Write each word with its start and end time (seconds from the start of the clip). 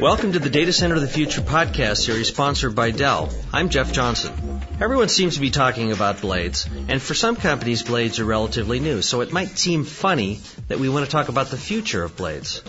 Welcome 0.00 0.32
to 0.32 0.38
the 0.38 0.50
Data 0.50 0.74
Center 0.74 0.96
of 0.96 1.00
the 1.00 1.08
Future 1.08 1.40
podcast 1.40 1.96
series 1.98 2.28
sponsored 2.28 2.74
by 2.74 2.90
Dell. 2.90 3.30
I'm 3.50 3.70
Jeff 3.70 3.94
Johnson. 3.94 4.60
Everyone 4.78 5.08
seems 5.08 5.36
to 5.36 5.40
be 5.40 5.50
talking 5.50 5.90
about 5.90 6.20
blades, 6.20 6.68
and 6.88 7.00
for 7.00 7.14
some 7.14 7.34
companies, 7.34 7.82
blades 7.82 8.20
are 8.20 8.26
relatively 8.26 8.78
new, 8.78 9.00
so 9.00 9.22
it 9.22 9.32
might 9.32 9.56
seem 9.56 9.84
funny 9.84 10.40
that 10.68 10.78
we 10.78 10.90
want 10.90 11.06
to 11.06 11.10
talk 11.10 11.30
about 11.30 11.48
the 11.48 11.56
future 11.56 12.04
of 12.04 12.14
blades. 12.14 12.62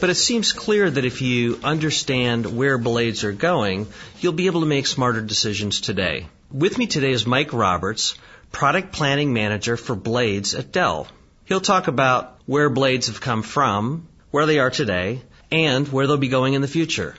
But 0.00 0.08
it 0.08 0.14
seems 0.14 0.54
clear 0.54 0.90
that 0.90 1.04
if 1.04 1.20
you 1.20 1.60
understand 1.62 2.56
where 2.56 2.78
blades 2.78 3.24
are 3.24 3.32
going, 3.32 3.86
you'll 4.20 4.32
be 4.32 4.46
able 4.46 4.60
to 4.60 4.66
make 4.66 4.86
smarter 4.86 5.20
decisions 5.20 5.82
today. 5.82 6.28
With 6.50 6.78
me 6.78 6.86
today 6.86 7.10
is 7.10 7.26
Mike 7.26 7.52
Roberts, 7.52 8.16
Product 8.52 8.90
Planning 8.90 9.34
Manager 9.34 9.76
for 9.76 9.94
Blades 9.94 10.54
at 10.54 10.72
Dell. 10.72 11.08
He'll 11.44 11.60
talk 11.60 11.88
about 11.88 12.38
where 12.46 12.70
blades 12.70 13.08
have 13.08 13.20
come 13.20 13.42
from, 13.42 14.08
where 14.30 14.46
they 14.46 14.60
are 14.60 14.70
today, 14.70 15.20
and 15.54 15.86
where 15.86 16.08
they'll 16.08 16.16
be 16.16 16.28
going 16.28 16.54
in 16.54 16.62
the 16.62 16.68
future. 16.68 17.14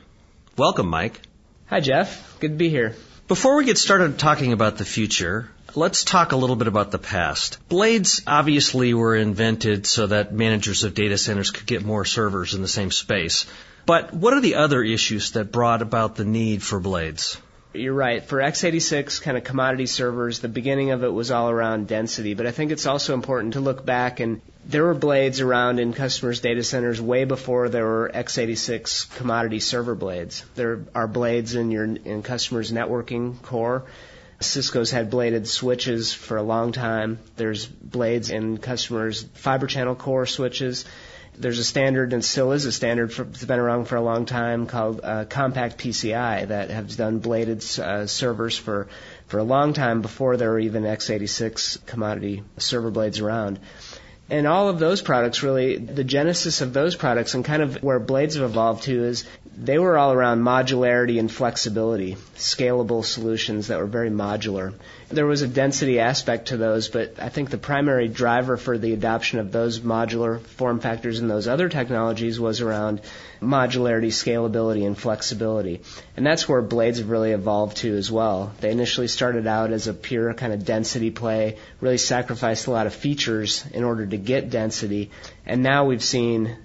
Welcome, 0.58 0.90
Mike. 0.90 1.22
Hi, 1.68 1.80
Jeff. 1.80 2.38
Good 2.42 2.52
to 2.52 2.58
be 2.58 2.70
here. 2.70 2.94
Before 3.30 3.56
we 3.56 3.64
get 3.64 3.78
started 3.78 4.20
talking 4.20 4.52
about 4.52 4.78
the 4.78 4.84
future, 4.84 5.50
let's 5.74 6.04
talk 6.04 6.34
a 6.34 6.36
little 6.36 6.58
bit 6.58 6.68
about 6.68 6.92
the 6.92 7.00
past. 7.00 7.58
Blades 7.70 8.22
obviously 8.28 8.94
were 8.94 9.16
invented 9.16 9.88
so 9.88 10.08
that 10.08 10.34
managers 10.34 10.84
of 10.84 10.94
data 10.94 11.18
centers 11.18 11.50
could 11.50 11.66
get 11.66 11.86
more 11.86 12.04
servers 12.04 12.54
in 12.54 12.62
the 12.62 12.68
same 12.68 12.92
space. 12.92 13.46
But 13.86 14.14
what 14.14 14.34
are 14.34 14.42
the 14.42 14.56
other 14.56 14.84
issues 14.84 15.32
that 15.32 15.54
brought 15.54 15.82
about 15.82 16.18
the 16.18 16.26
need 16.26 16.62
for 16.62 16.82
blades? 16.82 17.38
You're 17.76 17.94
right. 17.94 18.24
For 18.24 18.40
x86 18.40 19.22
kind 19.22 19.38
of 19.38 19.44
commodity 19.44 19.86
servers, 19.86 20.40
the 20.40 20.48
beginning 20.48 20.92
of 20.92 21.04
it 21.04 21.10
was 21.10 21.32
all 21.32 21.50
around 21.50 21.88
density. 21.88 22.34
But 22.34 22.48
I 22.48 22.52
think 22.52 22.72
it's 22.72 22.86
also 22.86 23.14
important 23.14 23.54
to 23.54 23.60
look 23.60 23.86
back 23.86 24.20
and 24.20 24.42
there 24.68 24.84
were 24.84 24.94
blades 24.96 25.42
around 25.42 25.80
in 25.80 25.94
customers' 25.94 26.40
data 26.40 26.64
centers 26.64 27.00
way 27.00 27.26
before 27.26 27.70
there 27.70 27.86
were 27.86 28.12
x86 28.14 29.16
commodity 29.16 29.60
server 29.60 29.94
blades. 29.94 30.44
There 30.56 30.86
are 30.96 31.08
blades 31.08 31.54
in 31.54 31.70
your 31.70 31.84
in 31.84 32.24
customers' 32.24 32.72
networking 32.72 33.42
core. 33.42 33.84
Cisco's 34.40 34.92
had 34.92 35.10
bladed 35.10 35.48
switches 35.48 36.14
for 36.14 36.38
a 36.38 36.44
long 36.44 36.72
time. 36.72 37.20
There's 37.36 37.66
blades 37.66 38.30
in 38.30 38.58
customers' 38.58 39.24
fiber 39.34 39.68
channel 39.68 39.96
core 39.96 40.26
switches. 40.26 40.86
There's 41.38 41.60
a 41.60 41.64
standard, 41.64 42.14
and 42.14 42.24
still 42.24 42.52
is 42.52 42.66
a 42.66 42.72
standard, 42.72 43.14
for, 43.14 43.24
that's 43.24 43.46
been 43.46 43.60
around 43.60 43.86
for 43.86 43.96
a 43.96 44.02
long 44.02 44.26
time 44.26 44.68
called 44.68 45.02
uh, 45.04 45.26
Compact 45.26 45.78
PCI 45.78 46.48
that 46.48 46.70
has 46.70 46.96
done 46.96 47.20
bladed 47.20 47.64
uh, 47.80 48.08
servers 48.08 48.58
for, 48.58 48.88
for 49.28 49.40
a 49.40 49.44
long 49.44 49.74
time 49.74 50.02
before 50.02 50.38
there 50.38 50.52
were 50.52 50.60
even 50.60 50.84
x86 50.84 51.86
commodity 51.86 52.44
server 52.58 52.92
blades 52.92 53.20
around. 53.20 53.60
And 54.30 54.48
all 54.48 54.70
of 54.70 54.80
those 54.80 55.02
products 55.02 55.44
really, 55.44 55.78
the 55.78 56.04
genesis 56.04 56.62
of 56.62 56.74
those 56.74 56.96
products 56.96 57.36
and 57.36 57.46
kind 57.46 57.62
of 57.62 57.84
where 57.84 58.00
blades 58.00 58.36
have 58.36 58.44
evolved 58.44 58.84
to 58.84 59.04
is 59.04 59.24
they 59.58 59.80
were 59.80 59.98
all 59.98 60.12
around 60.12 60.42
modularity 60.42 61.18
and 61.18 61.32
flexibility, 61.32 62.16
scalable 62.36 63.06
solutions 63.06 63.68
that 63.68 63.80
were 63.80 63.86
very 63.86 64.10
modular. 64.10 64.74
There 65.10 65.26
was 65.26 65.44
a 65.44 65.48
density 65.48 66.00
aspect 66.00 66.48
to 66.48 66.58
those, 66.58 66.90
but 66.90 67.16
I 67.20 67.30
think 67.30 67.50
the 67.50 67.58
primary 67.58 68.10
driver 68.10 68.58
for 68.58 68.78
the 68.78 68.92
adoption 68.92 69.40
of 69.40 69.52
those 69.52 69.80
modular 69.80 70.42
form 70.42 70.80
factors 70.80 71.20
and 71.20 71.30
those 71.30 71.48
other 71.48 71.70
technologies 71.70 72.40
was 72.40 72.60
around 72.60 73.02
modularity, 73.42 74.08
scalability, 74.08 74.86
and 74.86 74.98
flexibility. 74.98 75.82
And 76.18 76.26
that's 76.26 76.50
where 76.50 76.62
blades 76.62 77.00
have 77.00 77.10
really 77.10 77.32
evolved 77.32 77.78
to 77.78 77.96
as 77.96 78.12
well. 78.12 78.52
They 78.60 78.72
initially 78.72 79.08
started 79.08 79.48
out 79.48 79.72
as 79.72 79.88
a 79.88 79.94
pure 79.94 80.34
kind 80.34 80.52
of 80.52 80.66
density 80.66 81.12
play, 81.12 81.58
really 81.80 81.98
sacrificed 81.98 82.68
a 82.68 82.72
lot 82.72 82.88
of 82.88 82.94
features 82.94 83.64
in 83.74 83.84
order 83.84 84.06
to 84.06 84.18
get 84.18 84.50
density, 84.50 85.12
and 85.46 85.64
now 85.64 85.86
we've 85.86 86.04
seen 86.04 86.58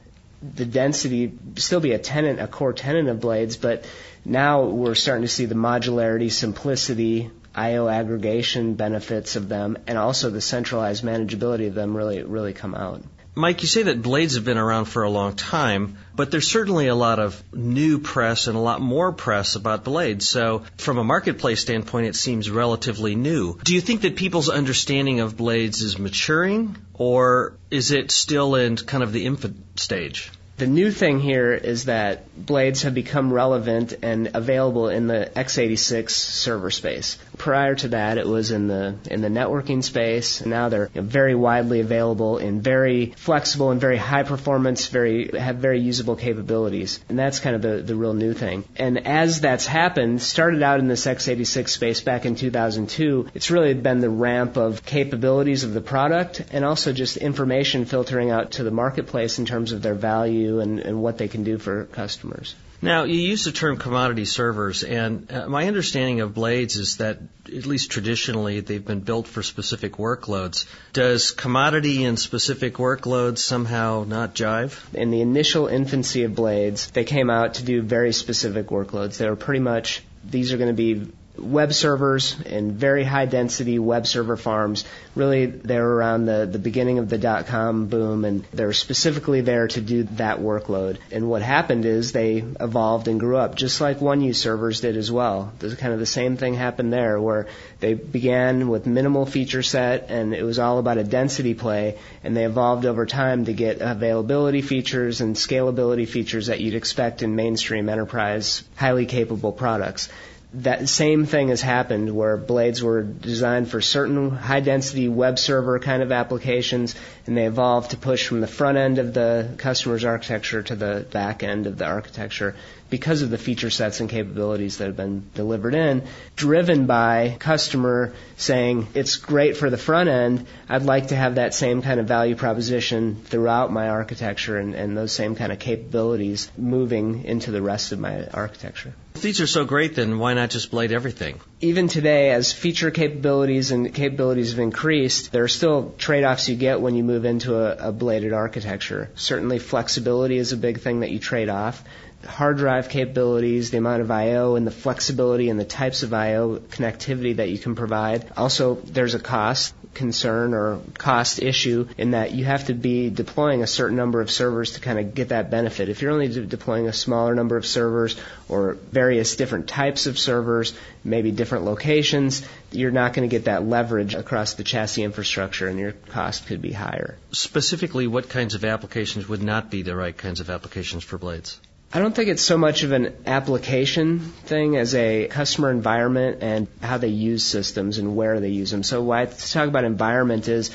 the 0.42 0.64
density 0.64 1.32
still 1.56 1.80
be 1.80 1.92
a 1.92 1.98
tenant, 1.98 2.40
a 2.40 2.46
core 2.46 2.72
tenant 2.72 3.08
of 3.08 3.20
blades, 3.20 3.56
but 3.56 3.84
now 4.24 4.64
we're 4.64 4.94
starting 4.94 5.22
to 5.22 5.28
see 5.28 5.44
the 5.44 5.54
modularity, 5.54 6.30
simplicity, 6.30 7.30
IO 7.54 7.88
aggregation 7.88 8.74
benefits 8.74 9.36
of 9.36 9.48
them, 9.48 9.76
and 9.86 9.98
also 9.98 10.30
the 10.30 10.40
centralized 10.40 11.04
manageability 11.04 11.66
of 11.68 11.74
them 11.74 11.96
really 11.96 12.22
really 12.22 12.52
come 12.52 12.74
out. 12.74 13.02
Mike, 13.34 13.62
you 13.62 13.68
say 13.68 13.84
that 13.84 14.02
blades 14.02 14.34
have 14.34 14.44
been 14.44 14.58
around 14.58 14.86
for 14.86 15.04
a 15.04 15.10
long 15.10 15.36
time, 15.36 15.96
but 16.16 16.30
there's 16.30 16.48
certainly 16.48 16.88
a 16.88 16.94
lot 16.94 17.20
of 17.20 17.42
new 17.54 17.98
press 18.00 18.48
and 18.48 18.56
a 18.56 18.60
lot 18.60 18.80
more 18.80 19.12
press 19.12 19.54
about 19.54 19.84
blades. 19.84 20.28
So, 20.28 20.64
from 20.78 20.98
a 20.98 21.04
marketplace 21.04 21.60
standpoint, 21.60 22.06
it 22.06 22.16
seems 22.16 22.50
relatively 22.50 23.14
new. 23.14 23.58
Do 23.62 23.74
you 23.74 23.80
think 23.80 24.00
that 24.00 24.16
people's 24.16 24.48
understanding 24.48 25.20
of 25.20 25.36
blades 25.36 25.80
is 25.80 25.98
maturing, 25.98 26.76
or 26.94 27.56
is 27.70 27.92
it 27.92 28.10
still 28.10 28.56
in 28.56 28.76
kind 28.76 29.02
of 29.02 29.12
the 29.12 29.26
infant 29.26 29.78
stage? 29.78 30.30
The 30.60 30.66
new 30.66 30.90
thing 30.90 31.20
here 31.20 31.54
is 31.54 31.86
that 31.86 32.36
blades 32.36 32.82
have 32.82 32.92
become 32.92 33.32
relevant 33.32 33.94
and 34.02 34.32
available 34.34 34.90
in 34.90 35.06
the 35.06 35.30
x86 35.34 36.10
server 36.10 36.70
space. 36.70 37.16
Prior 37.38 37.74
to 37.76 37.88
that, 37.88 38.18
it 38.18 38.26
was 38.26 38.50
in 38.50 38.66
the 38.66 38.96
in 39.10 39.22
the 39.22 39.28
networking 39.28 39.82
space. 39.82 40.42
And 40.42 40.50
now 40.50 40.68
they're 40.68 40.90
very 40.92 41.34
widely 41.34 41.80
available 41.80 42.36
in 42.36 42.60
very 42.60 43.14
flexible 43.16 43.70
and 43.70 43.80
very 43.80 43.96
high 43.96 44.22
performance, 44.22 44.88
very 44.88 45.30
have 45.30 45.56
very 45.56 45.80
usable 45.80 46.16
capabilities. 46.16 47.00
And 47.08 47.18
that's 47.18 47.40
kind 47.40 47.56
of 47.56 47.62
the 47.62 47.80
the 47.80 47.94
real 47.94 48.12
new 48.12 48.34
thing. 48.34 48.64
And 48.76 49.06
as 49.06 49.40
that's 49.40 49.64
happened, 49.64 50.20
started 50.20 50.62
out 50.62 50.78
in 50.78 50.88
this 50.88 51.06
x86 51.06 51.70
space 51.70 52.02
back 52.02 52.26
in 52.26 52.34
2002, 52.34 53.30
it's 53.32 53.50
really 53.50 53.72
been 53.72 54.00
the 54.00 54.10
ramp 54.10 54.58
of 54.58 54.84
capabilities 54.84 55.64
of 55.64 55.72
the 55.72 55.80
product 55.80 56.44
and 56.52 56.66
also 56.66 56.92
just 56.92 57.16
information 57.16 57.86
filtering 57.86 58.30
out 58.30 58.50
to 58.52 58.62
the 58.62 58.70
marketplace 58.70 59.38
in 59.38 59.46
terms 59.46 59.72
of 59.72 59.80
their 59.80 59.94
value 59.94 60.49
and, 60.58 60.80
and 60.80 61.00
what 61.00 61.18
they 61.18 61.28
can 61.28 61.44
do 61.44 61.58
for 61.58 61.84
customers. 61.84 62.56
Now, 62.82 63.04
you 63.04 63.20
use 63.20 63.44
the 63.44 63.52
term 63.52 63.76
commodity 63.76 64.24
servers, 64.24 64.84
and 64.84 65.30
uh, 65.30 65.46
my 65.48 65.66
understanding 65.66 66.22
of 66.22 66.32
blades 66.32 66.76
is 66.76 66.96
that, 66.96 67.18
at 67.44 67.66
least 67.66 67.90
traditionally, 67.90 68.60
they've 68.60 68.84
been 68.84 69.00
built 69.00 69.26
for 69.28 69.42
specific 69.42 69.92
workloads. 69.98 70.64
Does 70.94 71.30
commodity 71.30 72.04
and 72.04 72.18
specific 72.18 72.74
workloads 72.74 73.38
somehow 73.38 74.06
not 74.08 74.34
jive? 74.34 74.78
In 74.94 75.10
the 75.10 75.20
initial 75.20 75.66
infancy 75.66 76.22
of 76.22 76.34
blades, 76.34 76.90
they 76.90 77.04
came 77.04 77.28
out 77.28 77.54
to 77.54 77.64
do 77.64 77.82
very 77.82 78.14
specific 78.14 78.68
workloads. 78.68 79.18
They 79.18 79.28
were 79.28 79.36
pretty 79.36 79.60
much, 79.60 80.02
these 80.24 80.54
are 80.54 80.56
going 80.56 80.74
to 80.74 80.82
be 80.82 81.12
web 81.40 81.72
servers 81.72 82.36
and 82.46 82.72
very 82.72 83.04
high 83.04 83.26
density 83.26 83.78
web 83.78 84.06
server 84.06 84.36
farms. 84.36 84.84
Really, 85.14 85.46
they're 85.46 85.88
around 85.88 86.26
the, 86.26 86.48
the 86.50 86.58
beginning 86.58 86.98
of 86.98 87.08
the 87.08 87.18
dot 87.18 87.46
com 87.46 87.86
boom, 87.86 88.24
and 88.24 88.44
they're 88.52 88.72
specifically 88.72 89.40
there 89.40 89.68
to 89.68 89.80
do 89.80 90.04
that 90.04 90.38
workload. 90.38 90.98
And 91.10 91.28
what 91.28 91.42
happened 91.42 91.84
is 91.84 92.12
they 92.12 92.44
evolved 92.60 93.08
and 93.08 93.18
grew 93.18 93.36
up, 93.36 93.54
just 93.54 93.80
like 93.80 93.98
1U 93.98 94.34
servers 94.34 94.80
did 94.80 94.96
as 94.96 95.10
well. 95.10 95.52
There's 95.58 95.74
kind 95.74 95.92
of 95.92 95.98
the 95.98 96.06
same 96.06 96.36
thing 96.36 96.54
happened 96.54 96.92
there, 96.92 97.20
where 97.20 97.48
they 97.80 97.94
began 97.94 98.68
with 98.68 98.86
minimal 98.86 99.26
feature 99.26 99.62
set, 99.62 100.10
and 100.10 100.34
it 100.34 100.42
was 100.42 100.58
all 100.58 100.78
about 100.78 100.98
a 100.98 101.04
density 101.04 101.54
play, 101.54 101.98
and 102.22 102.36
they 102.36 102.44
evolved 102.44 102.86
over 102.86 103.06
time 103.06 103.46
to 103.46 103.52
get 103.52 103.80
availability 103.80 104.62
features 104.62 105.20
and 105.20 105.36
scalability 105.36 106.08
features 106.08 106.46
that 106.46 106.60
you'd 106.60 106.74
expect 106.74 107.22
in 107.22 107.34
mainstream 107.34 107.88
enterprise, 107.88 108.62
highly 108.76 109.06
capable 109.06 109.52
products 109.52 110.08
that 110.52 110.88
same 110.88 111.26
thing 111.26 111.48
has 111.48 111.60
happened 111.60 112.14
where 112.14 112.36
blades 112.36 112.82
were 112.82 113.02
designed 113.02 113.70
for 113.70 113.80
certain 113.80 114.30
high 114.30 114.58
density 114.58 115.08
web 115.08 115.38
server 115.38 115.78
kind 115.78 116.02
of 116.02 116.10
applications 116.10 116.96
and 117.26 117.36
they 117.36 117.46
evolved 117.46 117.92
to 117.92 117.96
push 117.96 118.26
from 118.26 118.40
the 118.40 118.48
front 118.48 118.76
end 118.76 118.98
of 118.98 119.14
the 119.14 119.54
customer's 119.58 120.04
architecture 120.04 120.62
to 120.62 120.74
the 120.74 121.06
back 121.12 121.44
end 121.44 121.68
of 121.68 121.78
the 121.78 121.84
architecture 121.84 122.56
because 122.88 123.22
of 123.22 123.30
the 123.30 123.38
feature 123.38 123.70
sets 123.70 124.00
and 124.00 124.10
capabilities 124.10 124.78
that 124.78 124.86
have 124.86 124.96
been 124.96 125.30
delivered 125.34 125.76
in, 125.76 126.02
driven 126.34 126.86
by 126.86 127.36
customer 127.38 128.12
saying, 128.36 128.88
it's 128.94 129.16
great 129.16 129.56
for 129.56 129.70
the 129.70 129.78
front 129.78 130.08
end, 130.08 130.46
I'd 130.68 130.82
like 130.82 131.08
to 131.08 131.16
have 131.16 131.36
that 131.36 131.54
same 131.54 131.82
kind 131.82 132.00
of 132.00 132.06
value 132.06 132.34
proposition 132.34 133.22
throughout 133.24 133.72
my 133.72 133.90
architecture 133.90 134.58
and, 134.58 134.74
and 134.74 134.96
those 134.96 135.12
same 135.12 135.36
kind 135.36 135.52
of 135.52 135.60
capabilities 135.60 136.50
moving 136.58 137.24
into 137.24 137.52
the 137.52 137.62
rest 137.62 137.92
of 137.92 138.00
my 138.00 138.26
architecture. 138.26 138.92
If 139.20 139.24
these 139.24 139.40
are 139.42 139.46
so 139.46 139.66
great, 139.66 139.96
then 139.96 140.18
why 140.18 140.32
not 140.32 140.48
just 140.48 140.70
blade 140.70 140.92
everything? 140.92 141.40
Even 141.60 141.88
today, 141.88 142.30
as 142.30 142.54
feature 142.54 142.90
capabilities 142.90 143.70
and 143.70 143.92
capabilities 143.92 144.52
have 144.52 144.60
increased, 144.60 145.30
there 145.30 145.44
are 145.44 145.48
still 145.48 145.94
trade-offs 145.98 146.48
you 146.48 146.56
get 146.56 146.80
when 146.80 146.94
you 146.94 147.04
move 147.04 147.26
into 147.26 147.54
a, 147.54 147.88
a 147.88 147.92
bladed 147.92 148.32
architecture. 148.32 149.10
Certainly 149.16 149.58
flexibility 149.58 150.38
is 150.38 150.52
a 150.52 150.56
big 150.56 150.80
thing 150.80 151.00
that 151.00 151.10
you 151.10 151.18
trade 151.18 151.50
off 151.50 151.84
hard 152.26 152.58
drive 152.58 152.88
capabilities, 152.88 153.70
the 153.70 153.78
amount 153.78 154.02
of 154.02 154.10
I/O, 154.10 154.54
and 154.56 154.66
the 154.66 154.70
flexibility 154.70 155.48
and 155.48 155.58
the 155.58 155.64
types 155.64 156.02
of 156.02 156.12
I/O 156.12 156.60
connectivity 156.70 157.36
that 157.36 157.48
you 157.48 157.58
can 157.58 157.74
provide. 157.74 158.26
Also, 158.36 158.74
there's 158.84 159.14
a 159.14 159.18
cost 159.18 159.74
concern 159.94 160.54
or 160.54 160.80
cost 160.98 161.42
issue 161.42 161.88
in 161.98 162.12
that 162.12 162.32
you 162.32 162.44
have 162.44 162.66
to 162.66 162.74
be 162.74 163.10
deploying 163.10 163.62
a 163.62 163.66
certain 163.66 163.96
number 163.96 164.20
of 164.20 164.30
servers 164.30 164.72
to 164.72 164.80
kind 164.80 164.98
of 164.98 165.14
get 165.14 165.30
that 165.30 165.50
benefit. 165.50 165.88
If 165.88 166.00
you're 166.00 166.12
only 166.12 166.28
de- 166.28 166.46
deploying 166.46 166.86
a 166.86 166.92
smaller 166.92 167.34
number 167.34 167.56
of 167.56 167.66
servers 167.66 168.16
or 168.48 168.76
various 168.92 169.36
different 169.36 169.66
types 169.66 170.06
of 170.06 170.18
servers, 170.18 170.74
maybe 171.02 171.32
different 171.32 171.64
locations, 171.64 172.46
you're 172.70 172.92
not 172.92 173.14
going 173.14 173.28
to 173.28 173.34
get 173.34 173.46
that 173.46 173.66
leverage 173.66 174.14
across 174.14 174.54
the 174.54 174.64
chassis 174.64 175.02
infrastructure 175.02 175.66
and 175.66 175.78
your 175.78 175.92
cost 175.92 176.46
could 176.46 176.62
be 176.62 176.72
higher. 176.72 177.16
Specifically, 177.32 178.06
what 178.06 178.28
kinds 178.28 178.54
of 178.54 178.64
applications 178.64 179.28
would 179.28 179.42
not 179.42 179.70
be 179.70 179.82
the 179.82 179.96
right 179.96 180.16
kinds 180.16 180.40
of 180.40 180.50
applications 180.50 181.02
for 181.02 181.18
blades? 181.18 181.58
I 181.92 181.98
don't 181.98 182.14
think 182.14 182.28
it's 182.28 182.42
so 182.42 182.56
much 182.56 182.84
of 182.84 182.92
an 182.92 183.16
application 183.26 184.20
thing 184.20 184.76
as 184.76 184.94
a 184.94 185.26
customer 185.26 185.72
environment 185.72 186.38
and 186.40 186.68
how 186.80 186.98
they 186.98 187.08
use 187.08 187.42
systems 187.42 187.98
and 187.98 188.14
where 188.14 188.38
they 188.38 188.50
use 188.50 188.70
them. 188.70 188.84
So 188.84 189.02
why 189.02 189.22
I 189.22 189.26
talk 189.26 189.66
about 189.66 189.82
environment 189.82 190.46
is 190.46 190.70